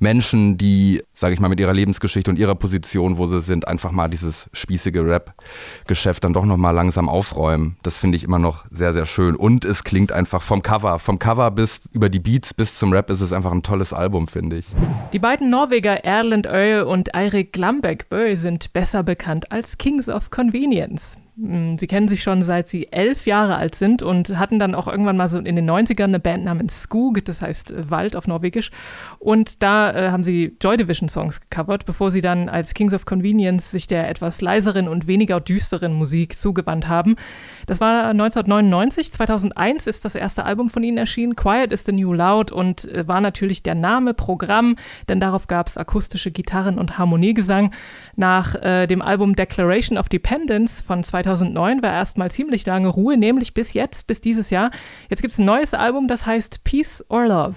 Menschen, 0.02 0.58
die, 0.58 1.04
sage 1.14 1.34
ich 1.34 1.40
mal, 1.40 1.48
mit 1.48 1.60
ihrer 1.60 1.74
Lebensgeschichte 1.74 2.32
und 2.32 2.40
ihrer 2.40 2.56
Position, 2.56 3.18
wo 3.18 3.28
sie 3.28 3.42
sind, 3.42 3.68
einfach 3.68 3.92
mal 3.92 4.08
dieses 4.08 4.50
spießige 4.52 5.06
Rap-Geschäft 5.06 6.24
dann 6.24 6.34
doch 6.34 6.46
nochmal 6.46 6.74
langsam 6.74 7.08
aufräumen. 7.08 7.78
Das 7.84 8.00
finde 8.00 8.16
ich 8.16 8.24
immer 8.24 8.40
noch 8.40 8.66
sehr, 8.72 8.94
sehr 8.94 9.06
schön. 9.06 9.36
Und 9.36 9.64
es 9.64 9.84
klingt 9.84 10.12
einfach 10.12 10.42
vom 10.42 10.64
Cover, 10.64 10.98
vom 10.98 11.20
Cover 11.20 11.52
bis 11.52 11.84
über 11.94 12.10
die 12.10 12.20
Beats 12.20 12.54
bis 12.54 12.80
zum 12.80 12.92
Rap 12.92 13.10
ist 13.12 13.22
es 13.22 13.32
einfach 13.32 13.52
ein 13.52 13.64
tolles 13.64 13.94
Album, 13.94 14.28
finde 14.28 14.58
ich. 14.58 14.66
Die 15.14 15.20
beiden 15.20 15.50
Norweger 15.50 16.04
Erlend 16.04 16.48
Øye 16.48 16.86
und 16.86 17.14
Eirik 17.14 17.54
Glambeck 17.54 18.10
Bø 18.10 18.36
sind 18.36 18.74
besser 18.74 19.04
bekannt 19.04 19.52
als 19.52 19.78
Kings 19.78 20.10
of 20.10 20.32
Convenience. 20.32 21.18
Mm, 21.38 21.78
sie 21.78 21.88
kennen 21.88 22.10
sich 22.10 22.24
schon 22.24 22.42
seit 22.42 22.68
sie 22.68 22.92
elf 22.92 23.26
Jahre 23.26 23.56
alt 23.56 23.76
sind 23.76 24.04
und 24.04 24.38
hatten 24.38 24.60
dann 24.60 24.76
auch 24.76 24.88
irgendwann 24.88 25.16
mal 25.16 25.30
so 25.30 25.40
in 25.40 25.56
den 25.56 25.70
90ern 25.70 26.04
eine 26.04 26.20
Band 26.20 26.44
namens 26.44 26.84
Skug, 26.84 27.24
das 27.24 27.42
heißt 27.42 27.72
äh, 27.72 27.90
Wald 27.90 28.18
auf 28.18 28.28
Norwegisch. 28.28 28.70
Und 29.18 29.64
da 29.64 29.92
äh, 29.92 30.12
haben 30.12 30.26
sie 30.26 30.58
Joy 30.60 30.76
Division 30.76 31.08
Songs 31.08 31.40
gecovert, 31.40 31.86
bevor 31.86 32.12
sie 32.12 32.22
dann 32.22 32.50
als 32.50 32.74
Kings 32.74 32.94
of 32.94 33.06
Convenience 33.06 33.72
sich 33.72 33.88
der 33.88 34.10
etwas 34.10 34.42
leiseren 34.42 34.90
und 34.90 35.08
weniger 35.08 35.40
düsteren 35.40 35.94
Musik 35.94 36.38
zugewandt 36.38 36.90
haben. 36.90 37.16
Das 37.66 37.80
war 37.80 38.10
1999. 38.10 39.14
2001 39.14 39.88
ist 39.88 40.04
das 40.04 40.16
erste 40.16 40.44
Album 40.44 40.70
von 40.70 40.84
ihnen 40.84 40.98
erschienen. 40.98 41.38
Quiet 41.38 41.72
is 41.72 41.86
the 41.86 41.94
New 41.94 42.12
Loud 42.12 42.52
und 42.52 42.92
äh, 42.92 43.08
war 43.08 43.22
natürlich 43.22 43.64
der 43.64 43.76
Name 43.76 44.14
Programm, 44.14 44.76
denn 45.08 45.22
darauf 45.22 45.48
gab 45.48 45.68
es 45.68 45.78
akustische 45.78 46.32
Gitarren 46.32 46.78
und 46.78 46.98
Harmoniegesang. 46.98 47.72
Nach 48.18 48.56
äh, 48.56 48.86
dem 48.88 49.02
Album 49.02 49.34
Declaration 49.38 49.98
of 49.98 50.10
Dependence 50.10 50.82
von 50.82 51.04
2009 51.24 51.82
war 51.82 51.92
erstmal 51.92 52.32
ziemlich 52.32 52.66
lange 52.66 52.88
Ruhe, 52.88 53.18
nämlich 53.18 53.54
bis 53.54 53.74
jetzt, 53.74 54.08
bis 54.08 54.22
dieses 54.22 54.50
Jahr. 54.50 54.72
Jetzt 55.10 55.22
gibt 55.22 55.34
es 55.34 55.40
ein 55.40 55.46
neues 55.46 55.74
Album, 55.74 56.08
das 56.08 56.26
heißt 56.26 56.64
Peace 56.64 57.04
or 57.10 57.26
Love. 57.28 57.56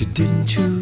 you 0.00 0.06
didn't 0.06 0.46
choose. 0.46 0.79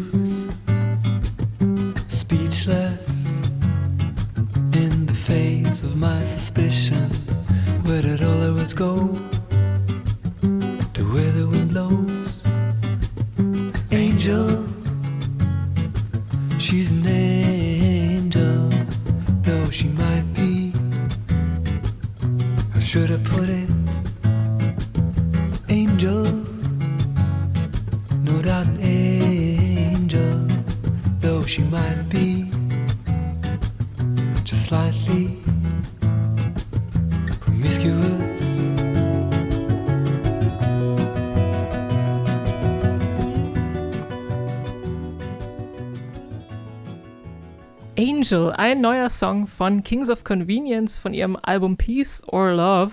Angel, 48.19 48.51
ein 48.51 48.81
neuer 48.81 49.09
Song 49.09 49.47
von 49.47 49.81
Kings 49.81 50.09
of 50.09 50.25
Convenience 50.25 50.99
von 50.99 51.13
ihrem 51.13 51.37
Album 51.41 51.77
Peace 51.77 52.21
or 52.27 52.51
Love. 52.51 52.91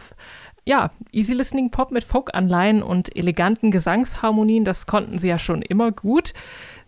Ja, 0.65 0.93
Easy 1.11 1.35
Listening 1.35 1.73
Pop 1.73 1.91
mit 1.91 2.05
Folk-Anleihen 2.05 2.81
und 2.81 3.17
eleganten 3.17 3.73
Gesangsharmonien, 3.73 4.65
das 4.65 4.87
konnten 4.87 5.19
sie 5.19 5.27
ja 5.27 5.41
schon 5.41 5.63
immer 5.63 5.91
gut. 5.91 6.33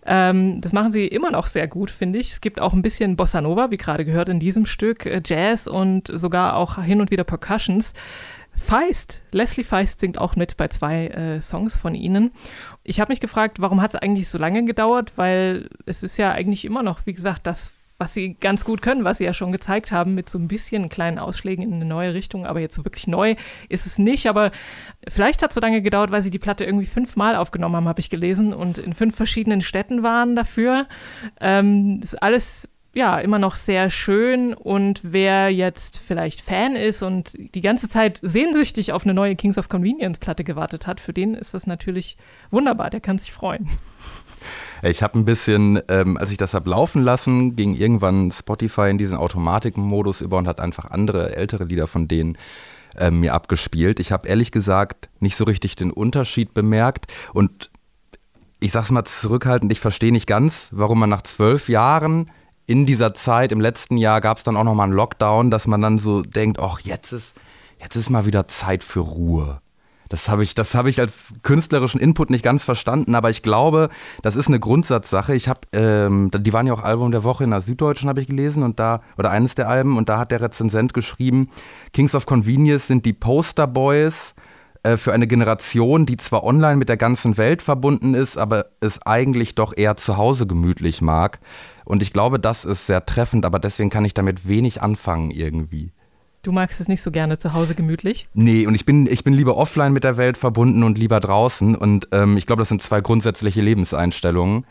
Ähm, 0.07 0.61
das 0.61 0.73
machen 0.73 0.93
sie 0.93 1.09
immer 1.09 1.33
noch 1.33 1.49
sehr 1.49 1.67
gut, 1.67 1.91
finde 1.91 2.21
ich. 2.21 2.31
Es 2.31 2.41
gibt 2.41 2.61
auch 2.61 2.75
ein 2.75 2.83
bisschen 2.83 3.17
Bossa 3.17 3.41
Nova, 3.41 3.73
wie 3.73 3.77
gerade 3.77 4.05
gehört 4.05 4.29
in 4.29 4.39
diesem 4.39 4.67
Stück, 4.67 5.05
äh, 5.05 5.21
Jazz 5.27 5.67
und 5.67 6.09
sogar 6.13 6.55
auch 6.55 6.81
hin 6.81 7.01
und 7.01 7.11
wieder 7.11 7.25
Percussions. 7.25 7.93
Feist, 8.55 9.25
Leslie 9.33 9.65
Feist 9.65 9.99
singt 9.99 10.19
auch 10.19 10.37
mit 10.37 10.57
bei 10.57 10.69
zwei 10.69 11.09
äh, 11.09 11.41
Songs 11.41 11.77
von 11.77 11.97
ihnen. 11.97 12.31
Ich 12.85 13.01
habe 13.01 13.11
mich 13.11 13.19
gefragt, 13.19 13.61
warum 13.61 13.83
hat 13.83 13.95
es 13.95 13.97
eigentlich 13.97 14.29
so 14.29 14.39
lange 14.39 14.65
gedauert, 14.65 15.15
weil 15.17 15.69
es 15.87 16.05
ist 16.05 16.19
ja 16.19 16.31
eigentlich 16.31 16.65
immer 16.65 16.85
noch, 16.85 17.05
wie 17.05 17.13
gesagt, 17.13 17.45
das, 17.49 17.73
was 17.99 18.15
sie 18.15 18.35
ganz 18.35 18.65
gut 18.65 18.81
können, 18.81 19.03
was 19.03 19.19
sie 19.19 19.25
ja 19.25 19.35
schon 19.35 19.51
gezeigt 19.51 19.91
haben, 19.91 20.15
mit 20.15 20.29
so 20.29 20.39
ein 20.39 20.47
bisschen 20.47 20.89
kleinen 20.89 21.19
Ausschlägen 21.19 21.65
in 21.65 21.75
eine 21.75 21.85
neue 21.85 22.15
Richtung, 22.15 22.47
aber 22.47 22.61
jetzt 22.61 22.77
so 22.77 22.85
wirklich 22.85 23.09
neu 23.09 23.35
ist 23.69 23.87
es 23.87 23.99
nicht. 23.99 24.29
Aber 24.29 24.53
vielleicht 25.09 25.43
hat 25.43 25.51
es 25.51 25.57
so 25.57 25.61
lange 25.61 25.83
gedauert, 25.83 26.13
weil 26.13 26.23
sie 26.23 26.31
die 26.31 26.39
Platte 26.39 26.65
irgendwie 26.65 26.87
fünfmal 26.87 27.35
aufgenommen 27.35 27.75
haben, 27.75 27.89
habe 27.89 28.01
ich 28.01 28.09
gelesen, 28.09 28.55
und 28.55 28.79
in 28.79 28.93
fünf 28.93 29.17
verschiedenen 29.17 29.63
Städten 29.63 30.05
waren 30.05 30.37
dafür. 30.37 30.87
Ähm, 31.41 31.99
ist 32.01 32.23
alles 32.23 32.69
ja, 32.95 33.19
immer 33.19 33.39
noch 33.39 33.55
sehr 33.55 33.91
schön 33.91 34.55
und 34.55 35.01
wer 35.03 35.51
jetzt 35.51 35.99
vielleicht 35.99 36.41
Fan 36.41 36.75
ist 36.75 37.03
und 37.03 37.33
die 37.55 37.61
ganze 37.61 37.89
Zeit 37.89 38.19
sehnsüchtig 38.23 38.93
auf 38.93 39.05
eine 39.05 39.15
neue 39.15 39.37
Kings 39.37 39.59
of 39.59 39.69
Convenience 39.69 40.19
Platte 40.19 40.43
gewartet 40.43 40.87
hat, 40.87 41.01
für 41.01 41.13
den 41.13 41.35
ist 41.35 41.53
das 41.53 41.67
natürlich 41.67 42.17
wunderbar, 42.51 42.91
der 42.91 43.01
kann 43.01 43.19
sich 43.19 43.33
freuen. 43.33 43.69
Ich 44.83 45.03
habe 45.03 45.19
ein 45.19 45.25
bisschen, 45.25 45.81
ähm, 45.89 46.17
als 46.17 46.31
ich 46.31 46.37
das 46.37 46.55
habe 46.55 46.71
laufen 46.71 47.03
lassen, 47.03 47.57
ging 47.57 47.75
irgendwann 47.75 48.31
Spotify 48.31 48.91
in 48.91 48.99
diesen 48.99 49.17
Automatikmodus 49.17 50.21
über 50.21 50.39
und 50.39 50.49
hat 50.49 50.61
einfach 50.61 50.91
andere 50.91 51.37
ältere 51.37 51.65
Lieder 51.65 51.87
von 51.87 52.09
denen 52.09 52.39
ähm, 52.97 53.21
mir 53.21 53.35
abgespielt. 53.35 54.01
Ich 54.01 54.13
habe 54.13 54.29
ehrlich 54.29 54.53
gesagt 54.53 55.09
nicht 55.21 55.37
so 55.37 55.45
richtig 55.45 55.77
den 55.77 55.91
Unterschied 55.91 56.55
bemerkt 56.55 57.07
und 57.33 57.71
ich 58.61 58.73
sag's 58.73 58.91
mal 58.91 59.05
zurückhaltend, 59.05 59.71
ich 59.71 59.81
verstehe 59.81 60.13
nicht 60.13 60.27
ganz, 60.27 60.69
warum 60.73 60.99
man 60.99 61.11
nach 61.11 61.23
zwölf 61.23 61.69
Jahren 61.69 62.31
in 62.67 62.85
dieser 62.85 63.15
Zeit, 63.15 63.53
im 63.53 63.61
letzten 63.61 63.97
Jahr 63.97 64.21
gab 64.21 64.37
es 64.37 64.45
dann 64.45 64.57
auch 64.57 64.65
nochmal 64.65 64.85
einen 64.85 64.93
Lockdown, 64.93 65.51
dass 65.51 65.67
man 65.67 65.81
dann 65.81 65.99
so 65.99 66.23
denkt, 66.23 66.59
ach, 66.61 66.81
jetzt 66.81 67.13
ist, 67.13 67.35
jetzt 67.81 67.97
ist 67.97 68.11
mal 68.11 68.27
wieder 68.27 68.47
Zeit 68.47 68.85
für 68.85 69.01
Ruhe. 69.01 69.63
Das 70.09 70.29
habe 70.29 70.43
ich, 70.43 70.55
das 70.55 70.75
habe 70.75 70.89
ich 70.91 71.01
als 71.01 71.33
künstlerischen 71.43 72.01
Input 72.01 72.31
nicht 72.31 72.43
ganz 72.43 72.65
verstanden, 72.65 73.15
aber 73.15 73.31
ich 73.31 73.43
glaube, 73.43 73.91
das 74.23 74.37
ist 74.37 74.49
eine 74.49 74.59
Grundsatzsache. 74.59 75.35
Ich 75.35 75.49
habe, 75.49 75.61
ähm, 75.73 76.31
die 76.33 76.53
waren 76.53 76.67
ja 76.67 76.73
auch 76.73 76.83
Album 76.83 77.13
der 77.13 77.25
Woche 77.25 77.45
in 77.45 77.51
der 77.51 77.61
Süddeutschen, 77.61 78.09
habe 78.09 78.21
ich 78.21 78.27
gelesen 78.27 78.63
und 78.63 78.81
da 78.81 79.03
oder 79.19 79.31
eines 79.31 79.55
der 79.55 79.69
Alben 79.69 79.97
und 79.97 80.09
da 80.09 80.19
hat 80.19 80.31
der 80.31 80.41
Rezensent 80.41 80.95
geschrieben: 80.95 81.51
Kings 81.93 82.15
of 82.15 82.27
Convenience 82.27 82.87
sind 82.87 83.05
die 83.05 83.13
Posterboys 83.13 84.35
äh, 84.83 84.97
für 84.97 85.13
eine 85.13 85.27
Generation, 85.27 86.07
die 86.07 86.17
zwar 86.17 86.45
online 86.45 86.77
mit 86.77 86.89
der 86.89 86.97
ganzen 86.97 87.37
Welt 87.37 87.63
verbunden 87.63 88.15
ist, 88.15 88.39
aber 88.39 88.67
es 88.81 89.03
eigentlich 89.03 89.55
doch 89.55 89.77
eher 89.77 89.97
zu 89.97 90.17
Hause 90.17 90.47
gemütlich 90.47 91.03
mag. 91.03 91.41
Und 91.85 92.03
ich 92.03 92.13
glaube, 92.13 92.39
das 92.39 92.65
ist 92.65 92.87
sehr 92.87 93.05
treffend, 93.05 93.45
aber 93.45 93.59
deswegen 93.59 93.91
kann 93.91 94.05
ich 94.05 94.15
damit 94.15 94.47
wenig 94.47 94.83
anfangen 94.83 95.31
irgendwie. 95.31 95.93
Du 96.49 96.53
magst 96.53 96.81
es 96.81 96.89
nicht 96.89 97.03
so 97.03 97.11
gerne 97.11 97.37
zu 97.37 97.53
Hause 97.53 97.75
gemütlich? 97.75 98.27
Nee, 98.33 98.67
und 98.67 98.75
ich 98.75 98.87
bin, 98.87 99.07
ich 99.07 99.23
bin 99.23 99.35
lieber 99.35 99.59
offline 99.59 99.93
mit 99.93 100.03
der 100.03 100.17
Welt 100.17 100.39
verbunden 100.39 100.83
und 100.83 100.97
lieber 100.97 101.21
draußen. 101.21 101.75
Und 101.75 102.09
ähm, 102.11 102.39
ich 102.39 102.47
glaube, 102.47 102.63
das 102.63 102.71
sind 102.71 102.81
zwei 102.81 103.03
grundsätzliche 103.03 103.61
Lebenseinstellungen. 103.61 104.65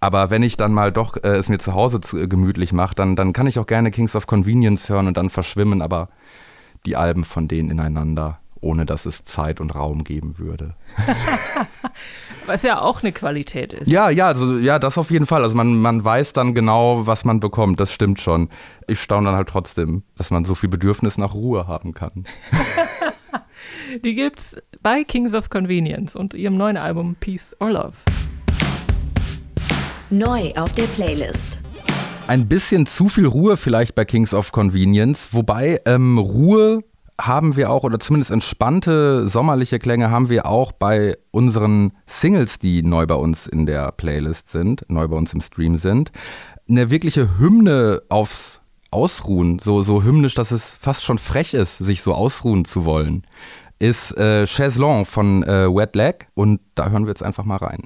Aber 0.00 0.28
wenn 0.28 0.42
ich 0.42 0.58
dann 0.58 0.74
mal 0.74 0.92
doch 0.92 1.16
äh, 1.16 1.28
es 1.28 1.48
mir 1.48 1.56
zu 1.56 1.72
Hause 1.72 2.02
zu, 2.02 2.18
äh, 2.18 2.28
gemütlich 2.28 2.74
mache, 2.74 2.94
dann, 2.94 3.16
dann 3.16 3.32
kann 3.32 3.46
ich 3.46 3.58
auch 3.58 3.64
gerne 3.64 3.90
Kings 3.90 4.14
of 4.14 4.26
Convenience 4.26 4.90
hören 4.90 5.06
und 5.06 5.16
dann 5.16 5.30
verschwimmen 5.30 5.80
aber 5.80 6.10
die 6.84 6.94
Alben 6.94 7.24
von 7.24 7.48
denen 7.48 7.70
ineinander 7.70 8.40
ohne 8.64 8.86
dass 8.86 9.06
es 9.06 9.24
Zeit 9.24 9.60
und 9.60 9.74
Raum 9.74 10.02
geben 10.02 10.38
würde. 10.38 10.74
was 12.46 12.62
ja 12.62 12.80
auch 12.80 13.02
eine 13.02 13.12
Qualität 13.12 13.72
ist. 13.72 13.88
Ja, 13.88 14.10
ja, 14.10 14.28
also, 14.28 14.58
ja, 14.58 14.78
das 14.78 14.98
auf 14.98 15.10
jeden 15.10 15.26
Fall. 15.26 15.42
Also 15.42 15.54
man, 15.54 15.76
man 15.76 16.02
weiß 16.02 16.32
dann 16.32 16.54
genau, 16.54 17.06
was 17.06 17.24
man 17.24 17.40
bekommt, 17.40 17.78
das 17.78 17.92
stimmt 17.92 18.20
schon. 18.20 18.48
Ich 18.88 19.00
staune 19.00 19.26
dann 19.26 19.36
halt 19.36 19.48
trotzdem, 19.48 20.02
dass 20.16 20.30
man 20.30 20.44
so 20.44 20.54
viel 20.54 20.68
Bedürfnis 20.68 21.18
nach 21.18 21.34
Ruhe 21.34 21.66
haben 21.68 21.94
kann. 21.94 22.24
Die 24.04 24.14
gibt's 24.14 24.56
bei 24.82 25.04
Kings 25.04 25.34
of 25.34 25.50
Convenience 25.50 26.16
und 26.16 26.34
ihrem 26.34 26.56
neuen 26.56 26.76
Album 26.76 27.16
Peace 27.20 27.56
or 27.60 27.70
Love. 27.70 27.94
Neu 30.10 30.52
auf 30.56 30.72
der 30.72 30.84
Playlist 30.84 31.62
ein 32.26 32.48
bisschen 32.48 32.86
zu 32.86 33.08
viel 33.08 33.26
Ruhe 33.26 33.56
vielleicht 33.56 33.94
bei 33.94 34.04
Kings 34.04 34.32
of 34.32 34.52
Convenience, 34.52 35.28
wobei 35.32 35.80
ähm, 35.84 36.18
Ruhe 36.18 36.82
haben 37.20 37.56
wir 37.56 37.70
auch, 37.70 37.84
oder 37.84 37.98
zumindest 37.98 38.30
entspannte 38.30 39.28
sommerliche 39.28 39.78
Klänge 39.78 40.10
haben 40.10 40.28
wir 40.28 40.46
auch 40.46 40.72
bei 40.72 41.16
unseren 41.30 41.92
Singles, 42.06 42.58
die 42.58 42.82
neu 42.82 43.06
bei 43.06 43.14
uns 43.14 43.46
in 43.46 43.66
der 43.66 43.92
Playlist 43.92 44.50
sind, 44.50 44.84
neu 44.88 45.08
bei 45.08 45.16
uns 45.16 45.32
im 45.32 45.40
Stream 45.40 45.78
sind. 45.78 46.10
Eine 46.68 46.90
wirkliche 46.90 47.38
Hymne 47.38 48.02
aufs 48.08 48.60
Ausruhen, 48.90 49.58
so, 49.58 49.82
so 49.82 50.04
hymnisch, 50.04 50.34
dass 50.34 50.52
es 50.52 50.76
fast 50.80 51.04
schon 51.04 51.18
frech 51.18 51.52
ist, 51.54 51.78
sich 51.78 52.02
so 52.02 52.14
ausruhen 52.14 52.64
zu 52.64 52.84
wollen 52.84 53.26
ist 53.78 54.16
äh, 54.16 54.46
Chaiselong 54.46 55.04
von 55.04 55.42
äh, 55.42 55.66
Wet 55.66 55.94
Leg 55.94 56.28
und 56.34 56.60
da 56.74 56.88
hören 56.88 57.04
wir 57.04 57.10
jetzt 57.10 57.22
einfach 57.22 57.44
mal 57.44 57.56
rein. 57.56 57.82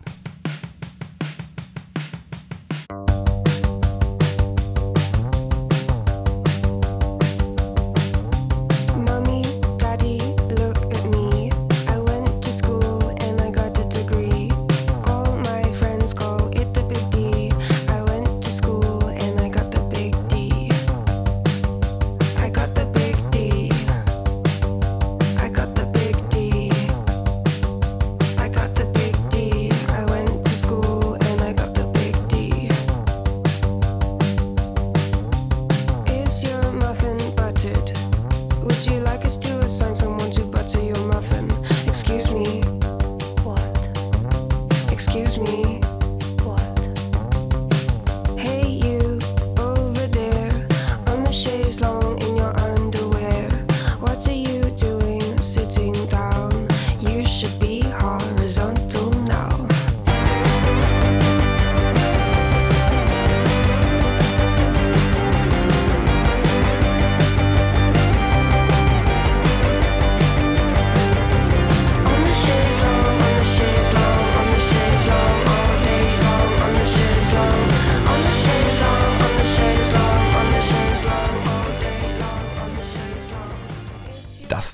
excuse 45.09 45.39
me. 45.39 45.88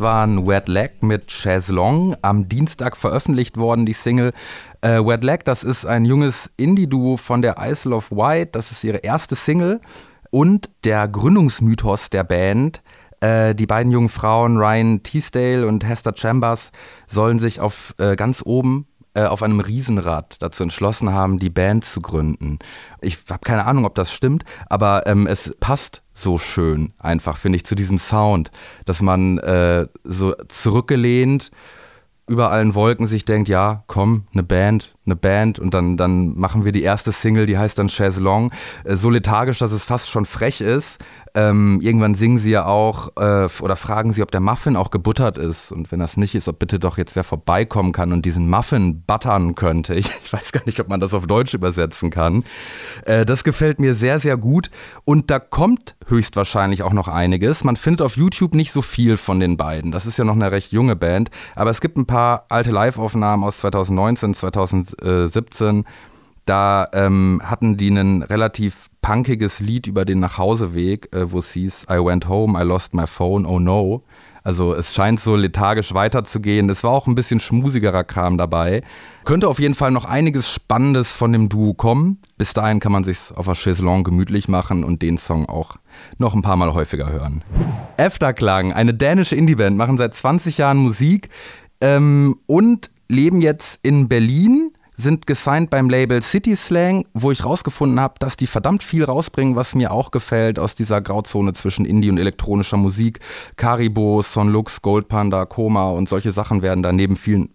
Waren 0.04 0.46
Wet 0.46 0.68
Leg 0.68 1.02
mit 1.02 1.28
Chaiselong. 1.28 2.14
Am 2.20 2.46
Dienstag 2.46 2.94
veröffentlicht 2.94 3.56
worden, 3.56 3.86
die 3.86 3.94
Single. 3.94 4.32
Äh, 4.82 4.98
Wet 4.98 5.24
Leg, 5.24 5.46
das 5.46 5.64
ist 5.64 5.86
ein 5.86 6.04
junges 6.04 6.50
Indie-Duo 6.58 7.16
von 7.16 7.40
der 7.40 7.56
Isle 7.58 7.96
of 7.96 8.10
Wight. 8.10 8.54
Das 8.54 8.70
ist 8.70 8.84
ihre 8.84 8.98
erste 8.98 9.34
Single. 9.34 9.80
Und 10.30 10.68
der 10.84 11.08
Gründungsmythos 11.08 12.10
der 12.10 12.22
Band. 12.22 12.82
Äh, 13.20 13.54
die 13.54 13.66
beiden 13.66 13.90
jungen 13.90 14.10
Frauen, 14.10 14.58
Ryan 14.58 15.02
Teasdale 15.02 15.66
und 15.66 15.88
Hester 15.88 16.12
Chambers, 16.14 16.70
sollen 17.06 17.38
sich 17.38 17.60
auf 17.60 17.94
äh, 17.96 18.14
ganz 18.14 18.42
oben 18.44 18.86
äh, 19.14 19.24
auf 19.24 19.42
einem 19.42 19.60
Riesenrad 19.60 20.36
dazu 20.40 20.64
entschlossen 20.64 21.14
haben, 21.14 21.38
die 21.38 21.48
Band 21.48 21.86
zu 21.86 22.02
gründen. 22.02 22.58
Ich 23.00 23.20
habe 23.30 23.40
keine 23.42 23.64
Ahnung, 23.64 23.86
ob 23.86 23.94
das 23.94 24.12
stimmt, 24.12 24.44
aber 24.68 25.06
ähm, 25.06 25.26
es 25.26 25.54
passt 25.60 26.02
so 26.14 26.38
schön 26.38 26.92
einfach, 26.98 27.36
finde 27.36 27.56
ich, 27.56 27.64
zu 27.64 27.74
diesem 27.74 27.98
Sound, 27.98 28.50
dass 28.84 29.02
man 29.02 29.38
äh, 29.38 29.86
so 30.04 30.34
zurückgelehnt 30.48 31.50
über 32.26 32.50
allen 32.50 32.74
Wolken 32.74 33.06
sich 33.06 33.24
denkt, 33.24 33.48
ja, 33.48 33.84
komm, 33.86 34.24
eine 34.32 34.42
Band, 34.42 34.94
eine 35.06 35.16
Band 35.16 35.58
und 35.58 35.74
dann, 35.74 35.96
dann 35.96 36.36
machen 36.38 36.64
wir 36.64 36.72
die 36.72 36.82
erste 36.82 37.12
Single, 37.12 37.46
die 37.46 37.58
heißt 37.58 37.78
dann 37.78 37.88
Chaiselong. 37.88 38.52
Äh, 38.84 38.96
so 38.96 39.10
lethargisch, 39.10 39.58
dass 39.58 39.72
es 39.72 39.84
fast 39.84 40.10
schon 40.10 40.26
frech 40.26 40.60
ist, 40.60 40.98
ähm, 41.36 41.80
irgendwann 41.82 42.14
singen 42.14 42.38
sie 42.38 42.50
ja 42.50 42.66
auch 42.66 43.08
äh, 43.16 43.48
oder 43.60 43.74
fragen 43.74 44.12
sie, 44.12 44.22
ob 44.22 44.30
der 44.30 44.40
Muffin 44.40 44.76
auch 44.76 44.90
gebuttert 44.90 45.36
ist. 45.36 45.72
Und 45.72 45.90
wenn 45.90 45.98
das 45.98 46.16
nicht 46.16 46.36
ist, 46.36 46.46
ob 46.46 46.60
bitte 46.60 46.78
doch 46.78 46.96
jetzt 46.96 47.16
wer 47.16 47.24
vorbeikommen 47.24 47.90
kann 47.90 48.12
und 48.12 48.24
diesen 48.24 48.48
Muffin 48.48 49.02
buttern 49.02 49.56
könnte. 49.56 49.94
Ich, 49.94 50.06
ich 50.24 50.32
weiß 50.32 50.52
gar 50.52 50.62
nicht, 50.64 50.78
ob 50.78 50.88
man 50.88 51.00
das 51.00 51.12
auf 51.12 51.26
Deutsch 51.26 51.52
übersetzen 51.52 52.10
kann. 52.10 52.44
Äh, 53.04 53.26
das 53.26 53.42
gefällt 53.42 53.80
mir 53.80 53.94
sehr, 53.96 54.20
sehr 54.20 54.36
gut. 54.36 54.70
Und 55.04 55.30
da 55.30 55.40
kommt 55.40 55.96
höchstwahrscheinlich 56.06 56.84
auch 56.84 56.92
noch 56.92 57.08
einiges. 57.08 57.64
Man 57.64 57.76
findet 57.76 58.02
auf 58.02 58.16
YouTube 58.16 58.54
nicht 58.54 58.70
so 58.70 58.80
viel 58.80 59.16
von 59.16 59.40
den 59.40 59.56
beiden. 59.56 59.90
Das 59.90 60.06
ist 60.06 60.18
ja 60.18 60.24
noch 60.24 60.36
eine 60.36 60.52
recht 60.52 60.70
junge 60.70 60.94
Band. 60.94 61.30
Aber 61.56 61.70
es 61.70 61.80
gibt 61.80 61.96
ein 61.96 62.06
paar 62.06 62.46
alte 62.48 62.70
Live-Aufnahmen 62.70 63.42
aus 63.42 63.58
2019, 63.58 64.34
2017 64.34 64.93
da 66.46 66.88
ähm, 66.92 67.40
hatten 67.42 67.76
die 67.76 67.88
ein 67.88 68.22
relativ 68.22 68.90
punkiges 69.00 69.60
Lied 69.60 69.86
über 69.86 70.04
den 70.04 70.20
Nachhauseweg, 70.20 71.14
äh, 71.14 71.30
wo 71.30 71.38
es 71.38 71.52
hieß, 71.52 71.86
I 71.90 72.04
went 72.04 72.28
home, 72.28 72.60
I 72.60 72.64
lost 72.64 72.94
my 72.94 73.06
phone, 73.06 73.46
oh 73.46 73.58
no. 73.58 74.02
Also 74.42 74.74
es 74.74 74.92
scheint 74.92 75.20
so 75.20 75.36
lethargisch 75.36 75.94
weiterzugehen. 75.94 76.68
Es 76.68 76.84
war 76.84 76.90
auch 76.90 77.06
ein 77.06 77.14
bisschen 77.14 77.40
schmusigerer 77.40 78.04
Kram 78.04 78.36
dabei. 78.36 78.82
Könnte 79.24 79.48
auf 79.48 79.58
jeden 79.58 79.74
Fall 79.74 79.90
noch 79.90 80.04
einiges 80.04 80.52
Spannendes 80.52 81.10
von 81.10 81.32
dem 81.32 81.48
Duo 81.48 81.72
kommen. 81.72 82.18
Bis 82.36 82.52
dahin 82.52 82.78
kann 82.78 82.92
man 82.92 83.04
sich 83.04 83.18
auf 83.34 83.46
der 83.46 83.54
Chaiselong 83.54 84.04
gemütlich 84.04 84.46
machen 84.46 84.84
und 84.84 85.00
den 85.00 85.16
Song 85.16 85.46
auch 85.46 85.76
noch 86.18 86.34
ein 86.34 86.42
paar 86.42 86.56
Mal 86.56 86.74
häufiger 86.74 87.10
hören. 87.10 87.42
Efterklang, 87.96 88.74
eine 88.74 88.92
dänische 88.92 89.34
Indieband, 89.34 89.78
machen 89.78 89.96
seit 89.96 90.12
20 90.12 90.58
Jahren 90.58 90.76
Musik 90.76 91.30
ähm, 91.80 92.36
und 92.44 92.90
leben 93.08 93.40
jetzt 93.40 93.80
in 93.82 94.08
Berlin 94.08 94.72
sind 94.96 95.26
gesigned 95.26 95.70
beim 95.70 95.88
Label 95.88 96.22
City 96.22 96.56
Slang, 96.56 97.04
wo 97.14 97.30
ich 97.30 97.44
rausgefunden 97.44 98.00
habe, 98.00 98.14
dass 98.18 98.36
die 98.36 98.46
verdammt 98.46 98.82
viel 98.82 99.04
rausbringen, 99.04 99.56
was 99.56 99.74
mir 99.74 99.92
auch 99.92 100.10
gefällt 100.10 100.58
aus 100.58 100.74
dieser 100.74 101.00
Grauzone 101.00 101.52
zwischen 101.52 101.84
Indie 101.84 102.10
und 102.10 102.18
elektronischer 102.18 102.76
Musik. 102.76 103.20
Karibo, 103.56 104.22
Son 104.22 104.48
Lux, 104.48 104.82
Gold 104.82 105.08
Panda, 105.08 105.46
Koma 105.46 105.90
und 105.90 106.08
solche 106.08 106.32
Sachen 106.32 106.62
werden 106.62 106.82
da 106.82 106.92
neben 106.92 107.16
vielen 107.16 107.50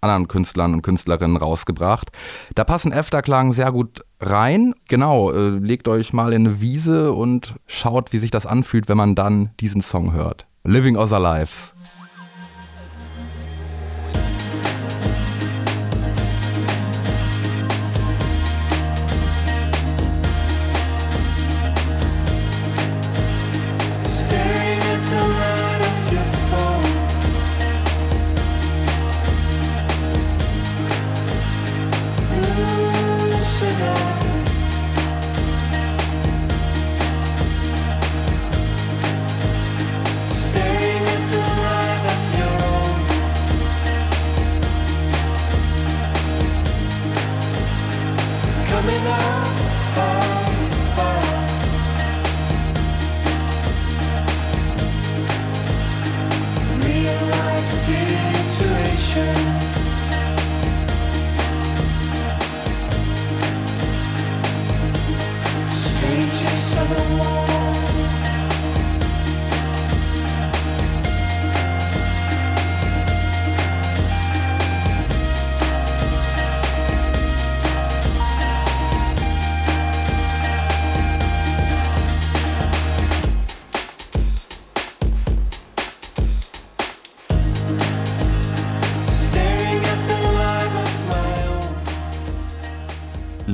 anderen 0.00 0.28
Künstlern 0.28 0.74
und 0.74 0.82
Künstlerinnen 0.82 1.36
rausgebracht. 1.36 2.10
Da 2.54 2.64
passen 2.64 2.92
Efterklang 2.92 3.52
sehr 3.52 3.70
gut 3.70 4.00
rein. 4.18 4.74
Genau, 4.88 5.30
äh, 5.32 5.50
legt 5.50 5.88
euch 5.88 6.12
mal 6.12 6.32
in 6.32 6.46
eine 6.46 6.60
Wiese 6.60 7.12
und 7.12 7.56
schaut, 7.66 8.12
wie 8.12 8.18
sich 8.18 8.30
das 8.30 8.46
anfühlt, 8.46 8.88
wenn 8.88 8.96
man 8.96 9.14
dann 9.14 9.50
diesen 9.60 9.82
Song 9.82 10.12
hört. 10.12 10.46
Living 10.64 10.96
Other 10.96 11.20
Lives. 11.20 11.72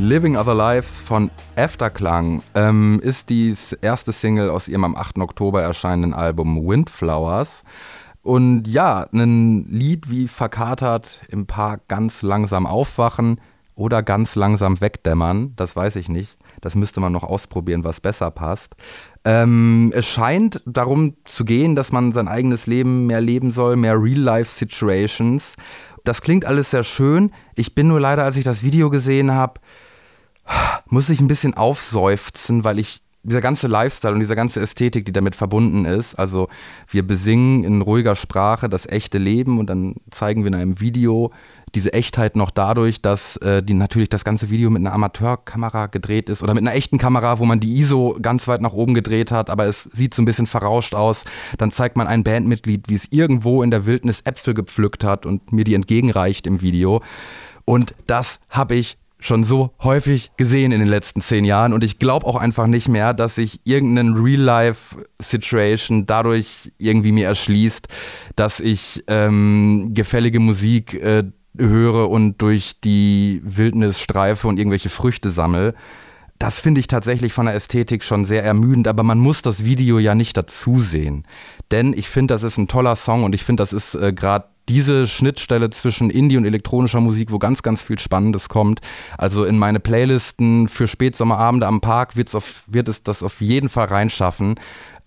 Living 0.06 0.36
Other 0.36 0.54
Lives 0.54 1.00
von 1.00 1.32
Afterklang 1.56 2.40
ähm, 2.54 3.00
ist 3.02 3.28
die 3.28 3.56
erste 3.82 4.12
Single 4.12 4.50
aus 4.50 4.68
ihrem 4.68 4.84
am 4.84 4.94
8. 4.94 5.18
Oktober 5.18 5.62
erscheinenden 5.62 6.14
Album 6.14 6.64
Windflowers. 6.64 7.64
Und 8.22 8.68
ja, 8.68 9.08
ein 9.12 9.66
Lied 9.68 10.08
wie 10.08 10.28
verkatert 10.28 11.22
im 11.28 11.46
Park 11.46 11.88
ganz 11.88 12.22
langsam 12.22 12.66
aufwachen 12.66 13.40
oder 13.74 14.04
ganz 14.04 14.36
langsam 14.36 14.80
wegdämmern, 14.80 15.54
das 15.56 15.74
weiß 15.74 15.96
ich 15.96 16.08
nicht. 16.08 16.38
Das 16.60 16.76
müsste 16.76 17.00
man 17.00 17.12
noch 17.12 17.24
ausprobieren, 17.24 17.82
was 17.82 18.00
besser 18.00 18.30
passt. 18.30 18.76
Ähm, 19.24 19.92
es 19.92 20.06
scheint 20.06 20.62
darum 20.66 21.16
zu 21.24 21.44
gehen, 21.44 21.74
dass 21.74 21.90
man 21.90 22.12
sein 22.12 22.28
eigenes 22.28 22.68
Leben 22.68 23.06
mehr 23.06 23.20
leben 23.20 23.50
soll, 23.50 23.74
mehr 23.74 24.00
Real-Life-Situations. 24.00 25.56
Das 26.04 26.22
klingt 26.22 26.44
alles 26.44 26.70
sehr 26.70 26.84
schön. 26.84 27.32
Ich 27.56 27.74
bin 27.74 27.88
nur 27.88 27.98
leider, 27.98 28.22
als 28.22 28.36
ich 28.36 28.44
das 28.44 28.62
Video 28.62 28.88
gesehen 28.88 29.32
habe, 29.32 29.60
muss 30.88 31.08
ich 31.08 31.20
ein 31.20 31.28
bisschen 31.28 31.54
aufseufzen, 31.54 32.64
weil 32.64 32.78
ich 32.78 33.00
dieser 33.26 33.40
ganze 33.40 33.66
Lifestyle 33.66 34.14
und 34.14 34.20
diese 34.20 34.36
ganze 34.36 34.60
Ästhetik, 34.60 35.04
die 35.04 35.12
damit 35.12 35.34
verbunden 35.34 35.84
ist. 35.84 36.14
Also 36.14 36.48
wir 36.88 37.04
besingen 37.04 37.64
in 37.64 37.82
ruhiger 37.82 38.14
Sprache 38.14 38.68
das 38.68 38.86
echte 38.86 39.18
Leben 39.18 39.58
und 39.58 39.68
dann 39.68 39.96
zeigen 40.10 40.42
wir 40.42 40.48
in 40.48 40.54
einem 40.54 40.80
Video 40.80 41.32
diese 41.74 41.92
Echtheit 41.92 42.36
noch 42.36 42.50
dadurch, 42.50 43.02
dass 43.02 43.36
äh, 43.38 43.62
die 43.62 43.74
natürlich 43.74 44.08
das 44.08 44.24
ganze 44.24 44.48
Video 44.48 44.70
mit 44.70 44.80
einer 44.80 44.92
Amateurkamera 44.92 45.86
gedreht 45.86 46.28
ist 46.28 46.42
oder 46.42 46.54
mit 46.54 46.62
einer 46.62 46.74
echten 46.74 46.98
Kamera, 46.98 47.40
wo 47.40 47.44
man 47.44 47.58
die 47.58 47.76
ISO 47.78 48.16
ganz 48.22 48.46
weit 48.46 48.62
nach 48.62 48.72
oben 48.72 48.94
gedreht 48.94 49.32
hat, 49.32 49.50
aber 49.50 49.66
es 49.66 49.84
sieht 49.92 50.14
so 50.14 50.22
ein 50.22 50.24
bisschen 50.24 50.46
verrauscht 50.46 50.94
aus. 50.94 51.24
Dann 51.58 51.72
zeigt 51.72 51.96
man 51.96 52.06
ein 52.06 52.22
Bandmitglied, 52.22 52.88
wie 52.88 52.94
es 52.94 53.08
irgendwo 53.10 53.62
in 53.64 53.72
der 53.72 53.86
Wildnis 53.86 54.20
Äpfel 54.20 54.54
gepflückt 54.54 55.02
hat 55.02 55.26
und 55.26 55.52
mir 55.52 55.64
die 55.64 55.74
entgegenreicht 55.74 56.46
im 56.46 56.60
Video. 56.60 57.02
Und 57.64 57.94
das 58.06 58.38
habe 58.48 58.76
ich 58.76 58.96
schon 59.26 59.44
so 59.44 59.74
häufig 59.82 60.30
gesehen 60.36 60.72
in 60.72 60.80
den 60.80 60.88
letzten 60.88 61.20
zehn 61.20 61.44
Jahren 61.44 61.72
und 61.72 61.84
ich 61.84 61.98
glaube 61.98 62.26
auch 62.26 62.36
einfach 62.36 62.66
nicht 62.66 62.88
mehr, 62.88 63.12
dass 63.14 63.34
sich 63.34 63.60
irgendeine 63.64 64.22
Real-Life-Situation 64.22 66.06
dadurch 66.06 66.72
irgendwie 66.78 67.12
mir 67.12 67.26
erschließt, 67.26 67.88
dass 68.36 68.60
ich 68.60 69.04
ähm, 69.08 69.90
gefällige 69.92 70.40
Musik 70.40 70.94
äh, 70.94 71.24
höre 71.58 72.10
und 72.10 72.38
durch 72.38 72.80
die 72.82 73.40
Wildnis 73.44 74.00
streife 74.00 74.48
und 74.48 74.58
irgendwelche 74.58 74.88
Früchte 74.88 75.30
sammle. 75.30 75.74
Das 76.38 76.60
finde 76.60 76.80
ich 76.80 76.86
tatsächlich 76.86 77.32
von 77.32 77.46
der 77.46 77.54
Ästhetik 77.54 78.04
schon 78.04 78.26
sehr 78.26 78.44
ermüdend, 78.44 78.88
aber 78.88 79.02
man 79.02 79.18
muss 79.18 79.40
das 79.40 79.64
Video 79.64 79.98
ja 79.98 80.14
nicht 80.14 80.36
dazu 80.36 80.80
sehen. 80.80 81.24
Denn 81.70 81.94
ich 81.94 82.08
finde, 82.08 82.34
das 82.34 82.42
ist 82.42 82.58
ein 82.58 82.68
toller 82.68 82.94
Song 82.94 83.24
und 83.24 83.34
ich 83.34 83.42
finde, 83.42 83.62
das 83.62 83.72
ist 83.72 83.94
äh, 83.94 84.12
gerade 84.12 84.46
diese 84.68 85.06
Schnittstelle 85.06 85.70
zwischen 85.70 86.10
Indie 86.10 86.36
und 86.36 86.44
elektronischer 86.44 87.00
Musik, 87.00 87.32
wo 87.32 87.38
ganz, 87.38 87.62
ganz 87.62 87.82
viel 87.82 87.98
Spannendes 87.98 88.48
kommt. 88.48 88.80
Also 89.16 89.44
in 89.44 89.58
meine 89.58 89.80
Playlisten 89.80 90.68
für 90.68 90.88
Spätsommerabende 90.88 91.66
am 91.66 91.80
Park 91.80 92.16
wird's 92.16 92.34
auf, 92.34 92.64
wird 92.66 92.88
es 92.88 93.02
das 93.02 93.22
auf 93.22 93.40
jeden 93.40 93.68
Fall 93.68 93.86
reinschaffen. 93.86 94.58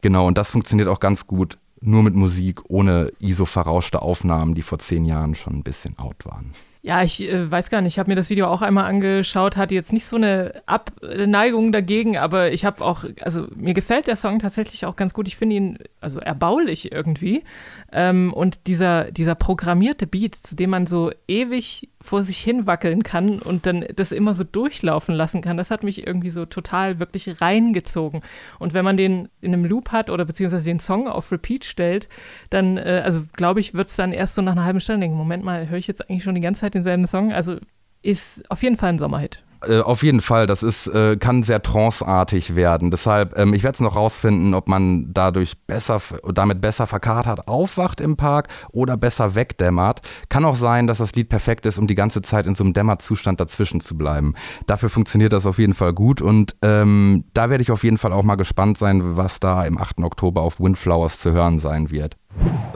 Genau, 0.02 0.28
und 0.28 0.38
das 0.38 0.52
funktioniert 0.52 0.88
auch 0.88 1.00
ganz 1.00 1.28
gut. 1.28 1.58
Nur 1.82 2.04
mit 2.04 2.14
Musik, 2.14 2.62
ohne 2.70 3.12
ISO-verrauschte 3.20 4.02
Aufnahmen, 4.02 4.54
die 4.54 4.62
vor 4.62 4.80
zehn 4.80 5.06
Jahren 5.06 5.36
schon 5.36 5.54
ein 5.54 5.64
bisschen 5.64 5.98
out 5.98 6.26
waren. 6.26 6.54
Ja, 6.82 7.04
ich 7.04 7.22
äh, 7.22 7.52
weiß 7.52 7.70
gar 7.70 7.82
nicht, 7.82 7.96
ich 7.96 8.00
habe 8.00 8.10
mir 8.10 8.16
das 8.16 8.30
Video 8.30 8.48
auch 8.48 8.62
einmal 8.62 8.86
angeschaut, 8.86 9.58
hatte 9.58 9.76
jetzt 9.76 9.92
nicht 9.92 10.06
so 10.06 10.16
eine 10.16 10.54
Abneigung 10.66 11.74
dagegen, 11.74 12.18
aber 12.18 12.54
ich 12.54 12.64
habe 12.64 12.86
auch, 12.86 13.04
also 13.20 13.48
mir 13.54 13.74
gefällt 13.74 14.08
der 14.08 14.16
Song 14.16 14.40
tatsächlich 14.40 14.86
auch 14.86 14.96
ganz 14.96 15.14
gut. 15.14 15.28
Ich 15.28 15.36
finde 15.36 15.58
ihn 15.58 15.78
also 16.00 16.20
erbaulich 16.20 16.94
irgendwie. 16.94 17.44
Ähm, 17.92 18.32
und 18.32 18.68
dieser, 18.68 19.12
dieser 19.12 19.36
programmierte 19.36 20.08
Beat, 20.08 20.36
zu 20.36 20.56
dem 20.56 20.70
man 20.70 20.88
so 20.88 21.12
ewig 21.28 21.90
vor 22.00 22.24
sich 22.24 22.40
hin 22.40 22.66
wackeln 22.66 23.04
kann 23.04 23.40
und 23.40 23.66
dann 23.66 23.84
das 23.96 24.14
immer 24.14 24.34
so 24.34 24.46
durchlaufen 24.46 25.16
lassen 25.16 25.42
kann, 25.42 25.58
das 25.58 25.72
hat 25.72 25.84
mich 25.84 26.08
irgendwie 26.08 26.30
so 26.30 26.46
total 26.46 27.00
wirklich 27.00 27.42
reingezogen. 27.42 28.22
Und 28.58 28.74
wenn 28.74 28.86
man 28.86 28.96
den 28.96 29.28
in 29.42 29.54
einem 29.54 29.66
Loop 29.66 29.92
hat 29.92 30.10
oder 30.10 30.24
beziehungsweise 30.24 30.66
den 30.66 30.80
Song 30.80 31.10
auf 31.10 31.30
Repeat 31.32 31.66
stellt, 31.66 32.08
dann, 32.50 32.78
äh, 32.78 33.02
also 33.04 33.24
glaube 33.34 33.60
ich, 33.60 33.74
wird 33.74 33.90
es 33.90 33.98
dann 33.98 34.14
erst 34.14 34.36
so 34.36 34.42
nach 34.42 34.54
einer 34.54 34.64
halben 34.64 34.80
Stunde 34.80 35.02
denken, 35.02 35.18
Moment 35.18 35.44
mal, 35.44 35.68
höre 35.68 35.78
ich 35.78 35.88
jetzt 35.88 36.10
eigentlich 36.10 36.24
schon 36.24 36.36
die 36.36 36.42
ganze 36.42 36.62
Zeit 36.62 36.69
denselben 36.74 37.06
Song? 37.06 37.32
Also 37.32 37.58
ist 38.02 38.50
auf 38.50 38.64
jeden 38.64 38.78
Fall 38.78 38.90
ein 38.90 39.00
Sommerhit. 39.00 39.44
Äh, 39.68 39.80
auf 39.82 40.04
jeden 40.04 40.22
Fall, 40.22 40.48
das 40.48 40.64
ist, 40.64 40.88
äh, 40.88 41.18
kann 41.18 41.44
sehr 41.44 41.62
tranceartig 41.62 42.56
werden. 42.56 42.92
Deshalb, 42.92 43.38
ähm, 43.38 43.54
ich 43.54 43.64
werde 43.64 43.76
es 43.76 43.82
noch 43.82 43.98
rausfinden, 43.98 44.54
ob 44.54 44.70
man 44.70 45.14
dadurch 45.14 45.58
besser, 45.66 46.02
damit 46.34 46.62
besser 46.62 46.88
verkatert 46.88 47.48
aufwacht 47.50 48.00
im 48.00 48.16
Park 48.16 48.48
oder 48.72 48.96
besser 48.96 49.36
wegdämmert. 49.36 50.00
Kann 50.30 50.46
auch 50.46 50.56
sein, 50.56 50.88
dass 50.88 51.00
das 51.00 51.14
Lied 51.14 51.28
perfekt 51.28 51.66
ist, 51.66 51.78
um 51.78 51.88
die 51.88 51.96
ganze 51.96 52.22
Zeit 52.22 52.46
in 52.46 52.56
so 52.56 52.64
einem 52.64 52.74
Dämmerzustand 52.74 53.42
dazwischen 53.42 53.82
zu 53.82 53.98
bleiben. 53.98 54.34
Dafür 54.66 54.90
funktioniert 54.90 55.34
das 55.34 55.46
auf 55.46 55.60
jeden 55.60 55.74
Fall 55.74 55.94
gut 55.94 56.22
und 56.22 56.56
ähm, 56.62 57.26
da 57.34 57.50
werde 57.50 57.62
ich 57.62 57.72
auf 57.72 57.84
jeden 57.84 57.98
Fall 57.98 58.14
auch 58.14 58.24
mal 58.24 58.36
gespannt 58.36 58.78
sein, 58.78 59.18
was 59.18 59.42
da 59.42 59.66
im 59.66 59.78
8. 59.78 60.00
Oktober 60.00 60.42
auf 60.42 60.62
Windflowers 60.62 61.20
zu 61.20 61.34
hören 61.34 61.60
sein 61.60 61.92
wird. 61.92 62.16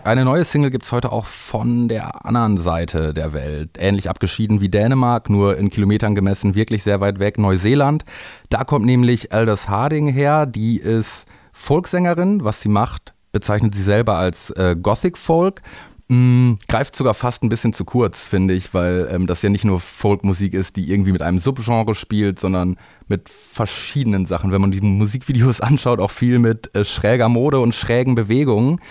Eine 0.03 0.25
neue 0.25 0.43
Single 0.43 0.69
gibt 0.69 0.83
es 0.83 0.91
heute 0.91 1.13
auch 1.13 1.25
von 1.25 1.87
der 1.87 2.25
anderen 2.25 2.57
Seite 2.57 3.13
der 3.13 3.31
Welt. 3.31 3.77
Ähnlich 3.79 4.09
abgeschieden 4.09 4.59
wie 4.59 4.67
Dänemark, 4.67 5.29
nur 5.29 5.55
in 5.57 5.69
Kilometern 5.69 6.13
gemessen, 6.13 6.55
wirklich 6.55 6.83
sehr 6.83 6.99
weit 6.99 7.19
weg, 7.19 7.37
Neuseeland. 7.37 8.03
Da 8.49 8.65
kommt 8.65 8.85
nämlich 8.85 9.31
Aldous 9.31 9.69
Harding 9.69 10.07
her, 10.07 10.45
die 10.45 10.77
ist 10.77 11.25
Folksängerin. 11.53 12.43
Was 12.43 12.59
sie 12.59 12.67
macht, 12.67 13.13
bezeichnet 13.31 13.75
sie 13.75 13.83
selber 13.83 14.17
als 14.17 14.49
äh, 14.51 14.75
Gothic 14.75 15.17
Folk. 15.17 15.61
Mm, 16.09 16.55
greift 16.67 16.97
sogar 16.97 17.13
fast 17.13 17.41
ein 17.43 17.49
bisschen 17.49 17.71
zu 17.71 17.85
kurz, 17.85 18.19
finde 18.19 18.53
ich, 18.53 18.73
weil 18.73 19.07
ähm, 19.09 19.25
das 19.25 19.41
ja 19.41 19.49
nicht 19.49 19.63
nur 19.63 19.79
Folkmusik 19.79 20.53
ist, 20.53 20.75
die 20.75 20.91
irgendwie 20.91 21.13
mit 21.13 21.21
einem 21.21 21.39
Subgenre 21.39 21.95
spielt, 21.95 22.41
sondern 22.41 22.75
mit 23.07 23.29
verschiedenen 23.29 24.25
Sachen. 24.25 24.51
Wenn 24.51 24.59
man 24.59 24.71
die 24.71 24.81
Musikvideos 24.81 25.61
anschaut, 25.61 26.01
auch 26.01 26.11
viel 26.11 26.39
mit 26.39 26.75
äh, 26.75 26.83
schräger 26.83 27.29
Mode 27.29 27.59
und 27.59 27.73
schrägen 27.73 28.15
Bewegungen. 28.15 28.81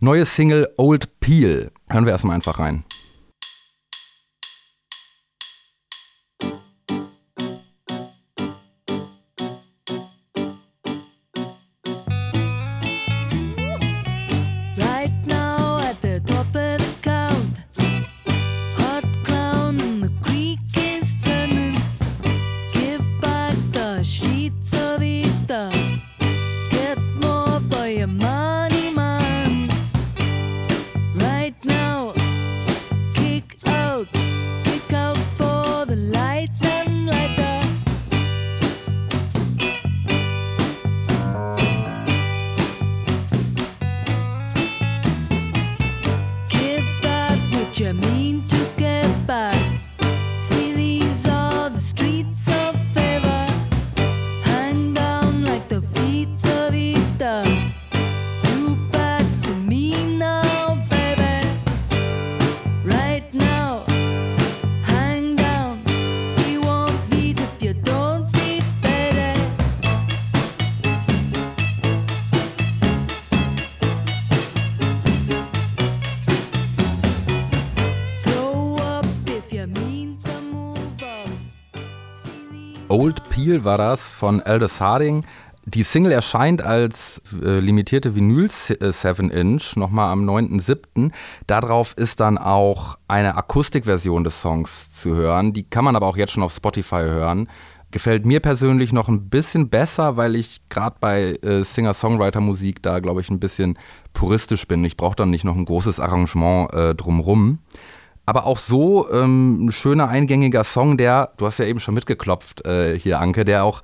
Neue 0.00 0.26
Single 0.26 0.68
Old 0.76 1.18
Peel. 1.18 1.72
Hören 1.88 2.04
wir 2.04 2.12
erstmal 2.12 2.36
einfach 2.36 2.60
rein. 2.60 2.84
Peel 83.48 83.64
war 83.64 83.78
das 83.78 84.02
von 84.02 84.42
Aldous 84.42 84.78
Harding. 84.78 85.24
Die 85.64 85.82
Single 85.82 86.12
erscheint 86.12 86.60
als 86.60 87.22
äh, 87.42 87.60
limitierte 87.60 88.14
Vinyl 88.14 88.44
7-Inch 88.44 89.74
äh, 89.74 89.80
nochmal 89.80 90.12
am 90.12 90.28
9.7. 90.28 91.10
Darauf 91.46 91.94
ist 91.96 92.20
dann 92.20 92.36
auch 92.36 92.98
eine 93.08 93.38
Akustikversion 93.38 94.22
des 94.22 94.42
Songs 94.42 94.92
zu 94.92 95.14
hören. 95.14 95.54
Die 95.54 95.62
kann 95.62 95.82
man 95.82 95.96
aber 95.96 96.08
auch 96.08 96.18
jetzt 96.18 96.32
schon 96.32 96.42
auf 96.42 96.54
Spotify 96.54 97.00
hören. 97.00 97.48
Gefällt 97.90 98.26
mir 98.26 98.40
persönlich 98.40 98.92
noch 98.92 99.08
ein 99.08 99.30
bisschen 99.30 99.70
besser, 99.70 100.18
weil 100.18 100.36
ich 100.36 100.60
gerade 100.68 100.96
bei 101.00 101.38
äh, 101.42 101.64
Singer-Songwriter-Musik 101.64 102.82
da, 102.82 102.98
glaube 102.98 103.22
ich, 103.22 103.30
ein 103.30 103.40
bisschen 103.40 103.78
puristisch 104.12 104.68
bin. 104.68 104.84
Ich 104.84 104.98
brauche 104.98 105.16
dann 105.16 105.30
nicht 105.30 105.44
noch 105.44 105.56
ein 105.56 105.64
großes 105.64 106.00
Arrangement 106.00 106.70
äh, 106.74 106.94
drumrum. 106.94 107.60
Aber 108.28 108.44
auch 108.44 108.58
so 108.58 109.10
ähm, 109.10 109.64
ein 109.64 109.72
schöner, 109.72 110.10
eingängiger 110.10 110.62
Song, 110.62 110.98
der, 110.98 111.32
du 111.38 111.46
hast 111.46 111.58
ja 111.60 111.64
eben 111.64 111.80
schon 111.80 111.94
mitgeklopft 111.94 112.66
äh, 112.66 112.98
hier, 112.98 113.20
Anke, 113.20 113.46
der 113.46 113.64
auch 113.64 113.80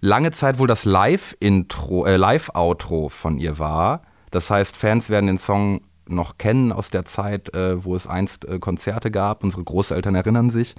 lange 0.00 0.32
Zeit 0.32 0.58
wohl 0.58 0.66
das 0.66 0.84
Live-Intro, 0.84 2.04
äh, 2.04 2.16
Live-Outro 2.16 3.08
von 3.08 3.38
ihr 3.38 3.60
war. 3.60 4.02
Das 4.32 4.50
heißt, 4.50 4.76
Fans 4.76 5.10
werden 5.10 5.28
den 5.28 5.38
Song 5.38 5.82
noch 6.08 6.38
kennen 6.38 6.72
aus 6.72 6.90
der 6.90 7.04
Zeit, 7.04 7.54
äh, 7.54 7.84
wo 7.84 7.94
es 7.94 8.08
einst 8.08 8.48
äh, 8.48 8.58
Konzerte 8.58 9.12
gab. 9.12 9.44
Unsere 9.44 9.62
Großeltern 9.62 10.16
erinnern 10.16 10.50
sich. 10.50 10.74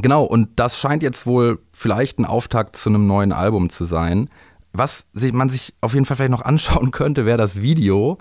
Genau, 0.00 0.24
und 0.24 0.48
das 0.56 0.78
scheint 0.78 1.02
jetzt 1.02 1.26
wohl 1.26 1.58
vielleicht 1.74 2.18
ein 2.18 2.24
Auftakt 2.24 2.76
zu 2.76 2.88
einem 2.88 3.06
neuen 3.06 3.32
Album 3.32 3.68
zu 3.68 3.84
sein. 3.84 4.30
Was 4.72 5.04
man 5.12 5.50
sich 5.50 5.74
auf 5.82 5.92
jeden 5.92 6.06
Fall 6.06 6.16
vielleicht 6.16 6.30
noch 6.30 6.42
anschauen 6.46 6.92
könnte, 6.92 7.26
wäre 7.26 7.36
das 7.36 7.60
Video 7.60 8.16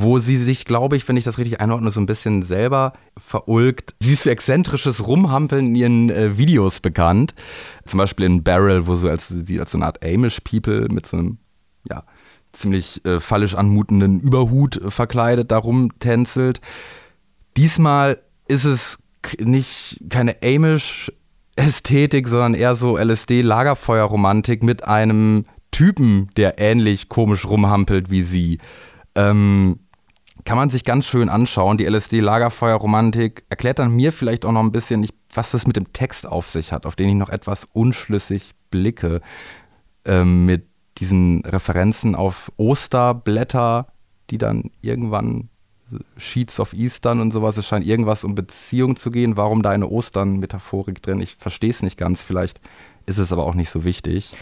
wo 0.00 0.20
sie 0.20 0.36
sich, 0.36 0.64
glaube 0.64 0.96
ich, 0.96 1.08
wenn 1.08 1.16
ich 1.16 1.24
das 1.24 1.38
richtig 1.38 1.60
einordne, 1.60 1.90
so 1.90 1.98
ein 2.00 2.06
bisschen 2.06 2.42
selber 2.42 2.92
verulgt. 3.16 3.96
Sie 3.98 4.12
ist 4.12 4.22
für 4.22 4.30
exzentrisches 4.30 5.04
Rumhampeln 5.04 5.66
in 5.66 5.74
ihren 5.74 6.10
äh, 6.10 6.38
Videos 6.38 6.78
bekannt. 6.78 7.34
Zum 7.84 7.98
Beispiel 7.98 8.26
in 8.26 8.44
Barrel, 8.44 8.86
wo 8.86 8.94
sie 8.94 9.10
als, 9.10 9.26
sie 9.28 9.58
als 9.58 9.72
so 9.72 9.78
eine 9.78 9.86
Art 9.86 10.04
Amish 10.04 10.40
People 10.42 10.86
mit 10.88 11.06
so 11.06 11.16
einem, 11.16 11.38
ja, 11.88 12.04
ziemlich 12.52 13.04
äh, 13.04 13.18
fallisch 13.18 13.56
anmutenden 13.56 14.20
Überhut 14.20 14.76
äh, 14.76 14.90
verkleidet 14.92 15.50
darum 15.50 15.90
tänzelt. 15.98 16.60
Diesmal 17.56 18.20
ist 18.46 18.66
es 18.66 18.98
nicht 19.40 20.00
keine 20.10 20.36
Amish 20.44 21.10
Ästhetik, 21.56 22.28
sondern 22.28 22.54
eher 22.54 22.76
so 22.76 22.96
LSD-Lagerfeuerromantik 22.96 24.62
mit 24.62 24.84
einem 24.84 25.44
Typen, 25.72 26.30
der 26.36 26.60
ähnlich 26.60 27.08
komisch 27.08 27.46
rumhampelt 27.46 28.12
wie 28.12 28.22
sie. 28.22 28.58
Ähm, 29.16 29.80
kann 30.48 30.56
man 30.56 30.70
sich 30.70 30.84
ganz 30.84 31.06
schön 31.06 31.28
anschauen. 31.28 31.76
Die 31.76 31.84
LSD-Lagerfeuer-Romantik 31.84 33.44
erklärt 33.50 33.78
dann 33.78 33.94
mir 33.94 34.12
vielleicht 34.12 34.46
auch 34.46 34.52
noch 34.52 34.62
ein 34.62 34.72
bisschen, 34.72 35.06
was 35.34 35.50
das 35.50 35.66
mit 35.66 35.76
dem 35.76 35.92
Text 35.92 36.26
auf 36.26 36.48
sich 36.48 36.72
hat, 36.72 36.86
auf 36.86 36.96
den 36.96 37.10
ich 37.10 37.16
noch 37.16 37.28
etwas 37.28 37.68
unschlüssig 37.74 38.54
blicke. 38.70 39.20
Ähm, 40.06 40.46
mit 40.46 40.66
diesen 40.96 41.44
Referenzen 41.44 42.14
auf 42.14 42.50
Osterblätter, 42.56 43.88
die 44.30 44.38
dann 44.38 44.70
irgendwann 44.80 45.50
Sheets 46.16 46.60
of 46.60 46.72
Eastern 46.72 47.20
und 47.20 47.30
sowas. 47.30 47.58
Es 47.58 47.66
scheint 47.66 47.86
irgendwas 47.86 48.24
um 48.24 48.34
Beziehung 48.34 48.96
zu 48.96 49.10
gehen. 49.10 49.36
Warum 49.36 49.62
da 49.62 49.68
eine 49.68 49.88
Ostern-Metaphorik 49.88 51.02
drin? 51.02 51.20
Ich 51.20 51.36
verstehe 51.36 51.70
es 51.70 51.82
nicht 51.82 51.98
ganz. 51.98 52.22
Vielleicht 52.22 52.58
ist 53.04 53.18
es 53.18 53.34
aber 53.34 53.44
auch 53.44 53.54
nicht 53.54 53.68
so 53.68 53.84
wichtig. 53.84 54.32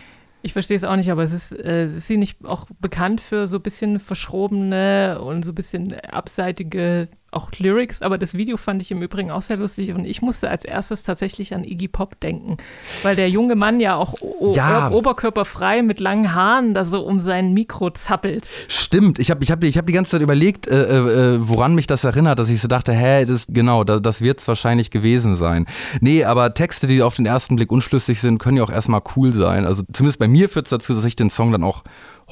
Ich 0.47 0.53
verstehe 0.53 0.77
es 0.77 0.85
auch 0.85 0.95
nicht, 0.95 1.11
aber 1.11 1.25
es 1.25 1.33
ist, 1.33 1.59
äh, 1.59 1.87
ist 1.87 2.07
sie 2.07 2.17
nicht 2.17 2.45
auch 2.45 2.69
bekannt 2.79 3.21
für 3.21 3.49
so 3.49 3.57
ein 3.57 3.63
bisschen 3.63 3.99
verschrobene 3.99 5.21
und 5.21 5.45
so 5.45 5.51
ein 5.51 5.57
bisschen 5.57 5.93
abseitige 5.93 7.09
auch 7.37 7.51
Lyrics, 7.59 8.03
aber 8.03 8.19
das 8.19 8.35
Video 8.35 8.57
fand 8.57 8.83
ich 8.83 8.91
im 8.91 9.03
Übrigen 9.03 9.31
auch 9.31 9.43
sehr 9.43 9.57
lustig 9.57 9.93
und 9.93 10.05
ich 10.05 10.23
musste 10.23 10.51
als 10.51 10.65
erstes 10.65 11.03
tatsächlich 11.03 11.55
an 11.55 11.65
Iggy 11.65 11.89
Pop 11.89 12.19
denken, 12.21 12.57
weil 13.03 13.15
der 13.15 13.29
junge 13.29 13.55
Mann 13.55 13.79
ja 13.79 13.97
auch 13.97 14.15
ja. 14.55 14.91
oberkörperfrei 14.91 15.83
mit 15.83 16.01
langen 16.01 16.35
Haaren 16.35 16.75
da 16.75 16.85
so 16.85 17.03
um 17.03 17.21
sein 17.21 17.53
Mikro 17.53 17.91
zappelt. 17.91 18.49
Stimmt, 18.69 19.19
ich 19.19 19.31
habe 19.31 19.45
ich 19.45 19.51
hab, 19.51 19.63
ich 19.63 19.77
hab 19.79 19.87
die 19.87 19.93
ganze 19.93 20.13
Zeit 20.13 20.23
überlegt, 20.23 20.67
äh, 20.67 20.83
äh, 20.83 21.35
äh, 21.35 21.49
woran 21.49 21.75
mich 21.75 21.87
das 21.87 22.05
erinnert, 22.05 22.39
dass 22.39 22.49
ich 22.49 22.61
so 22.61 22.69
dachte, 22.69 22.93
hä, 22.93 23.25
das, 23.25 23.47
genau, 23.49 23.85
das, 23.85 24.01
das 24.03 24.21
wird 24.21 24.41
es 24.41 24.49
wahrscheinlich 24.49 24.91
gewesen 24.91 25.37
sein. 25.37 25.67
Nee, 26.01 26.25
aber 26.25 26.55
Texte, 26.55 26.87
die 26.87 27.03
auf 27.03 27.17
den 27.17 27.27
ersten 27.27 27.57
Blick 27.57 27.71
unschlüssig 27.71 28.21
sind, 28.21 28.39
können 28.39 28.57
ja 28.57 28.65
auch 28.65 28.71
erstmal 28.71 29.03
cool 29.17 29.33
sein. 29.33 29.67
Also 29.67 29.83
zumindest 29.93 30.19
bei 30.19 30.29
mir 30.29 30.49
führt 30.49 30.67
es 30.67 30.71
dazu, 30.71 30.95
dass 30.95 31.05
ich 31.05 31.17
den 31.17 31.31
Song 31.31 31.53
dann 31.53 31.63
auch 31.63 31.83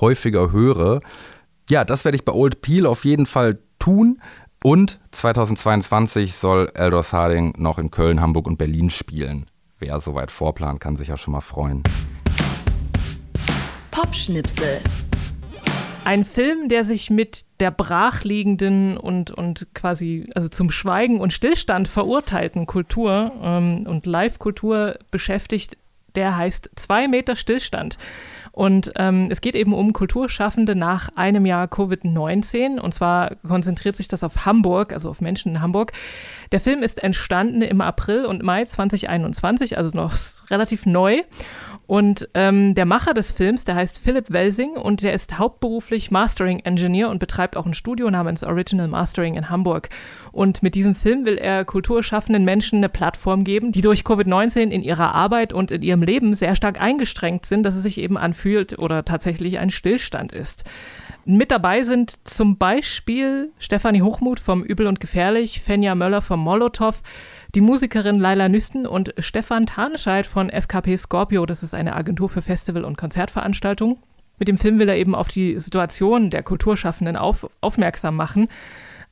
häufiger 0.00 0.50
höre. 0.52 1.00
Ja, 1.70 1.84
das 1.84 2.04
werde 2.04 2.16
ich 2.16 2.24
bei 2.24 2.32
Old 2.32 2.62
Peel 2.62 2.86
auf 2.86 3.04
jeden 3.04 3.26
Fall 3.26 3.58
tun. 3.78 4.18
Und 4.66 4.98
2022 5.10 6.36
soll 6.36 6.72
Eldor 6.72 7.02
Harding 7.02 7.52
noch 7.58 7.78
in 7.78 7.90
Köln, 7.90 8.22
Hamburg 8.22 8.46
und 8.46 8.56
Berlin 8.56 8.88
spielen. 8.88 9.44
Wer 9.78 10.00
soweit 10.00 10.30
vorplant, 10.30 10.80
kann 10.80 10.96
sich 10.96 11.08
ja 11.08 11.18
schon 11.18 11.32
mal 11.32 11.42
freuen. 11.42 11.82
Popschnipsel. 13.90 14.80
Ein 16.06 16.24
Film, 16.24 16.68
der 16.68 16.84
sich 16.84 17.10
mit 17.10 17.44
der 17.60 17.72
brachliegenden 17.72 18.96
und, 18.96 19.30
und 19.30 19.66
quasi 19.74 20.30
also 20.34 20.48
zum 20.48 20.70
Schweigen 20.70 21.20
und 21.20 21.34
Stillstand 21.34 21.86
verurteilten 21.86 22.64
Kultur 22.64 23.32
ähm, 23.42 23.86
und 23.86 24.06
Live-Kultur 24.06 24.98
beschäftigt, 25.10 25.76
der 26.14 26.38
heißt 26.38 26.70
Zwei 26.76 27.06
Meter 27.06 27.36
Stillstand. 27.36 27.98
Und 28.54 28.92
ähm, 28.94 29.26
es 29.30 29.40
geht 29.40 29.56
eben 29.56 29.74
um 29.74 29.92
Kulturschaffende 29.92 30.76
nach 30.76 31.08
einem 31.16 31.44
Jahr 31.44 31.66
Covid-19. 31.66 32.78
Und 32.78 32.94
zwar 32.94 33.34
konzentriert 33.46 33.96
sich 33.96 34.06
das 34.06 34.22
auf 34.22 34.46
Hamburg, 34.46 34.92
also 34.92 35.10
auf 35.10 35.20
Menschen 35.20 35.56
in 35.56 35.60
Hamburg. 35.60 35.92
Der 36.52 36.60
Film 36.60 36.84
ist 36.84 37.02
entstanden 37.02 37.62
im 37.62 37.80
April 37.80 38.26
und 38.26 38.44
Mai 38.44 38.64
2021, 38.64 39.76
also 39.76 39.90
noch 39.96 40.14
relativ 40.50 40.86
neu. 40.86 41.22
Und 41.86 42.28
ähm, 42.34 42.74
der 42.74 42.86
Macher 42.86 43.12
des 43.12 43.32
Films, 43.32 43.64
der 43.64 43.74
heißt 43.74 43.98
Philipp 43.98 44.30
Welsing 44.30 44.72
und 44.72 45.02
der 45.02 45.12
ist 45.12 45.38
hauptberuflich 45.38 46.10
Mastering 46.10 46.60
Engineer 46.60 47.10
und 47.10 47.18
betreibt 47.18 47.56
auch 47.56 47.66
ein 47.66 47.74
Studio 47.74 48.10
namens 48.10 48.42
Original 48.42 48.88
Mastering 48.88 49.34
in 49.34 49.50
Hamburg. 49.50 49.90
Und 50.32 50.62
mit 50.62 50.74
diesem 50.74 50.94
Film 50.94 51.26
will 51.26 51.36
er 51.36 51.64
kulturschaffenden 51.64 52.44
Menschen 52.44 52.78
eine 52.78 52.88
Plattform 52.88 53.44
geben, 53.44 53.72
die 53.72 53.82
durch 53.82 54.00
Covid-19 54.00 54.70
in 54.70 54.82
ihrer 54.82 55.14
Arbeit 55.14 55.52
und 55.52 55.70
in 55.70 55.82
ihrem 55.82 56.02
Leben 56.02 56.34
sehr 56.34 56.56
stark 56.56 56.80
eingeschränkt 56.80 57.44
sind, 57.44 57.64
dass 57.64 57.76
es 57.76 57.82
sich 57.82 57.98
eben 57.98 58.16
anfühlt 58.16 58.78
oder 58.78 59.04
tatsächlich 59.04 59.58
ein 59.58 59.70
Stillstand 59.70 60.32
ist. 60.32 60.64
Mit 61.26 61.50
dabei 61.50 61.82
sind 61.82 62.28
zum 62.28 62.58
Beispiel 62.58 63.50
Stefanie 63.58 64.02
Hochmuth 64.02 64.40
vom 64.40 64.62
Übel 64.62 64.86
und 64.86 65.00
Gefährlich, 65.00 65.62
Fenja 65.62 65.94
Möller 65.94 66.20
vom 66.20 66.40
Molotow, 66.40 67.02
die 67.54 67.60
Musikerin 67.60 68.18
Laila 68.18 68.48
Nüsten 68.48 68.86
und 68.86 69.14
Stefan 69.18 69.66
Tarnscheid 69.66 70.26
von 70.26 70.50
FKP 70.50 70.96
Scorpio, 70.96 71.46
das 71.46 71.62
ist 71.62 71.74
eine 71.74 71.94
Agentur 71.94 72.28
für 72.28 72.42
Festival- 72.42 72.84
und 72.84 72.98
Konzertveranstaltungen. 72.98 73.98
Mit 74.38 74.48
dem 74.48 74.58
Film 74.58 74.78
will 74.80 74.88
er 74.88 74.96
eben 74.96 75.14
auf 75.14 75.28
die 75.28 75.58
Situation 75.60 76.30
der 76.30 76.42
Kulturschaffenden 76.42 77.16
auf, 77.16 77.48
aufmerksam 77.60 78.16
machen. 78.16 78.48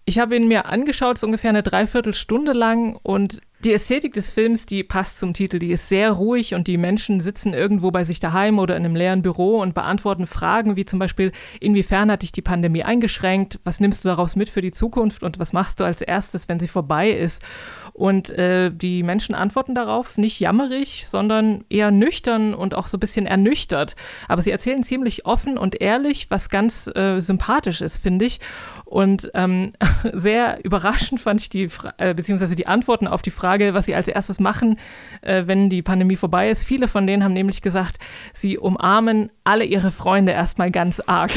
Ich 0.04 0.18
habe 0.18 0.34
ihn 0.34 0.48
mir 0.48 0.66
angeschaut, 0.66 1.18
so 1.18 1.26
ungefähr 1.26 1.50
eine 1.50 1.62
Dreiviertelstunde 1.62 2.52
lang 2.52 2.98
und 3.04 3.40
die 3.64 3.72
Ästhetik 3.72 4.14
des 4.14 4.30
Films, 4.30 4.66
die 4.66 4.82
passt 4.82 5.20
zum 5.20 5.34
Titel, 5.34 5.60
die 5.60 5.70
ist 5.70 5.88
sehr 5.88 6.10
ruhig 6.10 6.54
und 6.54 6.66
die 6.66 6.76
Menschen 6.76 7.20
sitzen 7.20 7.54
irgendwo 7.54 7.92
bei 7.92 8.02
sich 8.02 8.18
daheim 8.18 8.58
oder 8.58 8.76
in 8.76 8.84
einem 8.84 8.96
leeren 8.96 9.22
Büro 9.22 9.60
und 9.60 9.74
beantworten 9.74 10.26
Fragen 10.26 10.74
wie 10.74 10.84
zum 10.84 10.98
Beispiel, 10.98 11.30
inwiefern 11.60 12.10
hat 12.10 12.22
dich 12.22 12.32
die 12.32 12.42
Pandemie 12.42 12.82
eingeschränkt, 12.82 13.60
was 13.62 13.78
nimmst 13.78 14.04
du 14.04 14.08
daraus 14.08 14.34
mit 14.34 14.50
für 14.50 14.62
die 14.62 14.72
Zukunft 14.72 15.22
und 15.22 15.38
was 15.38 15.52
machst 15.52 15.78
du 15.78 15.84
als 15.84 16.02
erstes, 16.02 16.48
wenn 16.48 16.58
sie 16.58 16.66
vorbei 16.66 17.10
ist. 17.10 17.42
Und 17.92 18.30
äh, 18.30 18.70
die 18.72 19.02
Menschen 19.02 19.34
antworten 19.34 19.74
darauf 19.74 20.16
nicht 20.16 20.40
jammerig, 20.40 21.06
sondern 21.06 21.64
eher 21.68 21.90
nüchtern 21.90 22.54
und 22.54 22.74
auch 22.74 22.86
so 22.86 22.96
ein 22.96 23.00
bisschen 23.00 23.26
ernüchtert. 23.26 23.96
Aber 24.28 24.40
sie 24.40 24.50
erzählen 24.50 24.82
ziemlich 24.82 25.26
offen 25.26 25.58
und 25.58 25.80
ehrlich, 25.80 26.30
was 26.30 26.48
ganz 26.48 26.90
äh, 26.94 27.20
sympathisch 27.20 27.82
ist, 27.82 27.98
finde 27.98 28.24
ich. 28.24 28.40
Und 28.84 29.30
ähm, 29.34 29.72
sehr 30.12 30.64
überraschend 30.64 31.20
fand 31.20 31.40
ich 31.42 31.50
die, 31.50 31.68
äh, 31.98 32.14
beziehungsweise 32.14 32.54
die 32.54 32.66
Antworten 32.66 33.06
auf 33.06 33.22
die 33.22 33.30
Frage, 33.30 33.74
was 33.74 33.86
sie 33.86 33.94
als 33.94 34.08
erstes 34.08 34.40
machen, 34.40 34.78
äh, 35.20 35.44
wenn 35.46 35.68
die 35.68 35.82
Pandemie 35.82 36.16
vorbei 36.16 36.50
ist. 36.50 36.64
Viele 36.64 36.88
von 36.88 37.06
denen 37.06 37.22
haben 37.22 37.34
nämlich 37.34 37.62
gesagt, 37.62 37.98
sie 38.32 38.58
umarmen 38.58 39.30
alle 39.44 39.64
ihre 39.64 39.90
Freunde 39.90 40.32
erstmal 40.32 40.70
ganz 40.70 41.00
arg. 41.00 41.32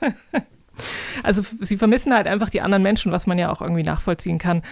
also 1.22 1.42
sie 1.60 1.76
vermissen 1.76 2.12
halt 2.14 2.26
einfach 2.26 2.50
die 2.50 2.60
anderen 2.60 2.82
Menschen, 2.82 3.12
was 3.12 3.26
man 3.26 3.38
ja 3.38 3.50
auch 3.50 3.60
irgendwie 3.60 3.82
nachvollziehen 3.82 4.38
kann. 4.38 4.62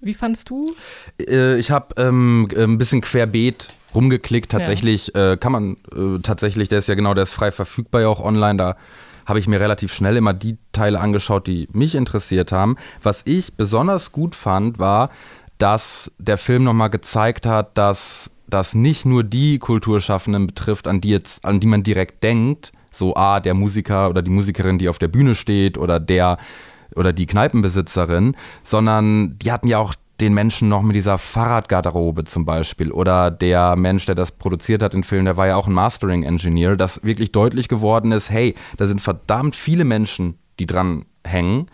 Wie 0.00 0.14
fandest 0.14 0.50
du? 0.50 0.74
Äh, 1.20 1.58
ich 1.58 1.70
habe 1.70 1.94
ähm, 1.96 2.48
ein 2.56 2.78
bisschen 2.78 3.00
querbeet 3.00 3.68
rumgeklickt. 3.94 4.50
Tatsächlich 4.50 5.12
ja. 5.14 5.32
äh, 5.32 5.36
kann 5.36 5.52
man 5.52 5.76
äh, 5.92 6.20
tatsächlich, 6.22 6.68
der 6.68 6.80
ist 6.80 6.88
ja 6.88 6.94
genau, 6.94 7.14
der 7.14 7.24
ist 7.24 7.32
frei 7.32 7.50
verfügbar 7.50 8.02
ja 8.02 8.08
auch 8.08 8.20
online. 8.20 8.56
Da 8.56 8.76
habe 9.24 9.38
ich 9.38 9.48
mir 9.48 9.60
relativ 9.60 9.92
schnell 9.92 10.16
immer 10.16 10.32
die 10.32 10.58
Teile 10.72 11.00
angeschaut, 11.00 11.46
die 11.46 11.68
mich 11.72 11.94
interessiert 11.94 12.52
haben. 12.52 12.76
Was 13.02 13.22
ich 13.24 13.54
besonders 13.54 14.12
gut 14.12 14.34
fand, 14.34 14.78
war, 14.78 15.10
dass 15.58 16.12
der 16.18 16.38
Film 16.38 16.64
nochmal 16.64 16.90
gezeigt 16.90 17.46
hat, 17.46 17.76
dass 17.76 18.30
das 18.48 18.74
nicht 18.74 19.04
nur 19.04 19.24
die 19.24 19.58
Kulturschaffenden 19.58 20.46
betrifft, 20.46 20.86
an 20.86 21.00
die 21.00 21.10
jetzt, 21.10 21.44
an 21.44 21.58
die 21.58 21.66
man 21.66 21.82
direkt 21.82 22.22
denkt, 22.22 22.72
so 22.92 23.16
ah, 23.16 23.40
der 23.40 23.54
Musiker 23.54 24.08
oder 24.08 24.22
die 24.22 24.30
Musikerin, 24.30 24.78
die 24.78 24.88
auf 24.88 24.98
der 24.98 25.08
Bühne 25.08 25.34
steht 25.34 25.76
oder 25.76 25.98
der 25.98 26.38
oder 26.96 27.12
die 27.12 27.26
Kneipenbesitzerin, 27.26 28.36
sondern 28.64 29.38
die 29.38 29.52
hatten 29.52 29.68
ja 29.68 29.78
auch 29.78 29.94
den 30.20 30.32
Menschen 30.32 30.68
noch 30.68 30.82
mit 30.82 30.96
dieser 30.96 31.18
Fahrradgarderobe 31.18 32.24
zum 32.24 32.44
Beispiel 32.44 32.90
oder 32.90 33.30
der 33.30 33.76
Mensch, 33.76 34.06
der 34.06 34.14
das 34.14 34.32
produziert 34.32 34.82
hat, 34.82 34.94
den 34.94 35.04
Film, 35.04 35.26
der 35.26 35.36
war 35.36 35.46
ja 35.46 35.56
auch 35.56 35.66
ein 35.66 35.74
Mastering-Engineer, 35.74 36.76
dass 36.76 37.02
wirklich 37.04 37.32
deutlich 37.32 37.68
geworden 37.68 38.12
ist, 38.12 38.30
hey, 38.30 38.54
da 38.78 38.86
sind 38.86 39.00
verdammt 39.00 39.54
viele 39.54 39.84
Menschen, 39.84 40.38
die 40.58 40.66
dran 40.66 41.04
hängen. 41.24 41.66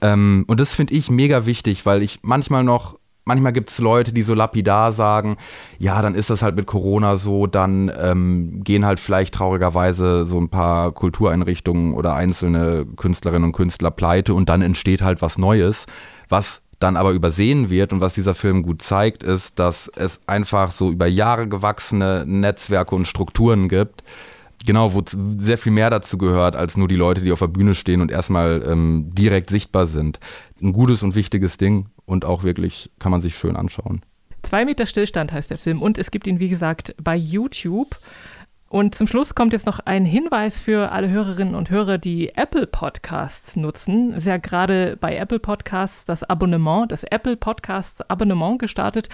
Ähm, 0.00 0.44
und 0.48 0.58
das 0.58 0.74
finde 0.74 0.94
ich 0.94 1.10
mega 1.10 1.46
wichtig, 1.46 1.86
weil 1.86 2.02
ich 2.02 2.18
manchmal 2.22 2.64
noch 2.64 2.98
manchmal 3.26 3.52
gibt 3.52 3.70
es 3.70 3.78
Leute, 3.78 4.12
die 4.12 4.22
so 4.22 4.34
lapidar 4.34 4.92
sagen, 4.92 5.36
ja, 5.78 6.00
dann 6.00 6.14
ist 6.14 6.30
das 6.30 6.42
halt 6.42 6.56
mit 6.56 6.66
Corona 6.66 7.16
so, 7.16 7.46
dann 7.46 7.90
ähm, 8.00 8.62
gehen 8.62 8.86
halt 8.86 9.00
vielleicht 9.00 9.34
traurigerweise 9.34 10.24
so 10.24 10.38
ein 10.38 10.48
paar 10.48 10.92
Kultureinrichtungen 10.92 11.92
oder 11.92 12.14
einzelne 12.14 12.86
Künstlerinnen 12.96 13.48
und 13.48 13.52
Künstler 13.52 13.90
pleite 13.90 14.32
und 14.32 14.48
dann 14.48 14.62
entsteht 14.62 15.02
halt 15.02 15.20
was 15.20 15.38
Neues, 15.38 15.86
was 16.28 16.62
dann 16.78 16.96
aber 16.96 17.12
übersehen 17.12 17.68
wird 17.68 17.92
und 17.92 18.00
was 18.00 18.14
dieser 18.14 18.34
Film 18.34 18.62
gut 18.62 18.80
zeigt, 18.80 19.22
ist, 19.22 19.58
dass 19.58 19.90
es 19.96 20.20
einfach 20.26 20.70
so 20.70 20.90
über 20.90 21.06
Jahre 21.06 21.48
gewachsene 21.48 22.24
Netzwerke 22.26 22.94
und 22.94 23.06
Strukturen 23.06 23.68
gibt, 23.68 24.02
Genau, 24.64 24.94
wo 24.94 25.02
sehr 25.38 25.58
viel 25.58 25.70
mehr 25.70 25.90
dazu 25.90 26.18
gehört, 26.18 26.56
als 26.56 26.76
nur 26.76 26.88
die 26.88 26.96
Leute, 26.96 27.20
die 27.20 27.30
auf 27.30 27.38
der 27.38 27.46
Bühne 27.46 27.74
stehen 27.74 28.00
und 28.00 28.10
erstmal 28.10 28.64
ähm, 28.66 29.10
direkt 29.12 29.50
sichtbar 29.50 29.86
sind. 29.86 30.18
ein 30.60 30.72
gutes 30.72 31.04
und 31.04 31.14
wichtiges 31.14 31.56
Ding 31.56 31.86
und 32.06 32.24
auch 32.24 32.42
wirklich 32.42 32.90
kann 32.98 33.12
man 33.12 33.20
sich 33.20 33.36
schön 33.36 33.56
anschauen. 33.56 34.02
Zwei 34.42 34.64
Meter 34.64 34.86
Stillstand 34.86 35.32
heißt 35.32 35.50
der 35.50 35.58
Film 35.58 35.82
und 35.82 35.98
es 35.98 36.10
gibt 36.10 36.26
ihn, 36.26 36.38
wie 36.38 36.48
gesagt, 36.48 36.94
bei 37.02 37.16
YouTube. 37.16 37.98
Und 38.76 38.94
zum 38.94 39.06
Schluss 39.06 39.34
kommt 39.34 39.54
jetzt 39.54 39.64
noch 39.64 39.80
ein 39.86 40.04
Hinweis 40.04 40.58
für 40.58 40.92
alle 40.92 41.08
Hörerinnen 41.08 41.54
und 41.54 41.70
Hörer, 41.70 41.96
die 41.96 42.36
Apple 42.36 42.66
Podcasts 42.66 43.56
nutzen. 43.56 44.10
Es 44.10 44.18
ist 44.18 44.26
ja 44.26 44.36
gerade 44.36 44.98
bei 45.00 45.16
Apple 45.16 45.38
Podcasts 45.38 46.04
das 46.04 46.22
Abonnement, 46.22 46.92
das 46.92 47.02
Apple 47.02 47.38
Podcasts 47.38 48.02
Abonnement 48.02 48.58
gestartet. 48.58 49.08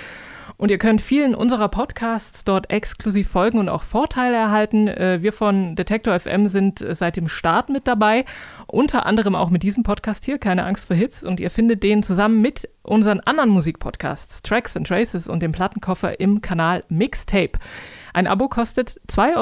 Und 0.56 0.72
ihr 0.72 0.78
könnt 0.78 1.00
vielen 1.00 1.36
unserer 1.36 1.68
Podcasts 1.68 2.42
dort 2.42 2.70
exklusiv 2.72 3.28
folgen 3.28 3.58
und 3.58 3.68
auch 3.68 3.84
Vorteile 3.84 4.34
erhalten. 4.34 4.88
Äh, 4.88 5.22
wir 5.22 5.32
von 5.32 5.76
Detektor 5.76 6.18
FM 6.18 6.48
sind 6.48 6.84
seit 6.90 7.14
dem 7.14 7.28
Start 7.28 7.68
mit 7.68 7.86
dabei, 7.86 8.24
unter 8.66 9.06
anderem 9.06 9.36
auch 9.36 9.50
mit 9.50 9.62
diesem 9.62 9.84
Podcast 9.84 10.24
hier, 10.24 10.38
keine 10.38 10.64
Angst 10.64 10.88
vor 10.88 10.96
Hits. 10.96 11.22
Und 11.22 11.38
ihr 11.38 11.52
findet 11.52 11.84
den 11.84 12.02
zusammen 12.02 12.40
mit 12.40 12.68
unseren 12.82 13.20
anderen 13.20 13.50
Musikpodcasts, 13.50 14.42
Tracks 14.42 14.76
and 14.76 14.88
Traces 14.88 15.28
und 15.28 15.40
dem 15.40 15.52
Plattenkoffer 15.52 16.18
im 16.18 16.40
Kanal 16.40 16.82
Mixtape. 16.88 17.60
Ein 18.12 18.26
Abo 18.26 18.48
kostet 18.48 19.00
2,49 19.08 19.36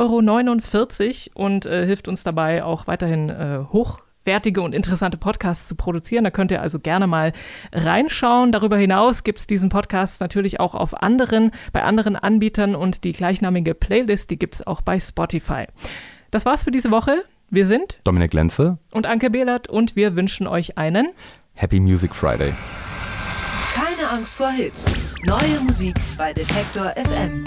Euro 1.35 1.44
und 1.44 1.66
äh, 1.66 1.87
hilft 1.87 2.09
uns 2.09 2.22
dabei 2.22 2.62
auch 2.62 2.87
weiterhin 2.87 3.28
äh, 3.28 3.64
hochwertige 3.72 4.62
und 4.62 4.74
interessante 4.74 5.16
Podcasts 5.16 5.66
zu 5.66 5.74
produzieren. 5.74 6.24
Da 6.24 6.30
könnt 6.30 6.52
ihr 6.52 6.62
also 6.62 6.78
gerne 6.78 7.06
mal 7.06 7.33
reinschauen. 7.72 8.52
Darüber 8.52 8.76
hinaus 8.76 9.24
gibt 9.24 9.40
es 9.40 9.46
diesen 9.46 9.70
Podcast 9.70 10.20
natürlich 10.20 10.61
auch 10.61 10.74
auf 10.74 11.02
anderen, 11.02 11.50
bei 11.72 11.83
anderen 11.83 12.14
Anbietern 12.14 12.76
und 12.76 13.02
die 13.04 13.12
gleichnamige 13.12 13.74
Playlist, 13.74 14.30
die 14.30 14.38
gibt 14.38 14.54
es 14.54 14.66
auch 14.66 14.83
bei 14.83 15.00
Spotify. 15.00 15.66
Das 16.30 16.46
war's 16.46 16.62
für 16.62 16.70
diese 16.70 16.90
Woche. 16.92 17.24
Wir 17.50 17.66
sind 17.66 17.98
Dominik 18.04 18.33
Lenze 18.33 18.78
und 18.94 19.06
Anke 19.06 19.30
Behlert 19.30 19.68
und 19.68 19.96
wir 19.96 20.14
wünschen 20.14 20.46
euch 20.46 20.78
einen 20.78 21.09
Happy 21.54 21.80
Music 21.80 22.14
Friday. 22.14 22.54
Keine 23.74 24.09
Angst 24.09 24.35
vor 24.35 24.50
Hits. 24.50 24.94
Neue 25.24 25.61
Musik 25.66 25.96
bei 26.16 26.33
Detektor 26.33 26.94
FM. 26.96 27.44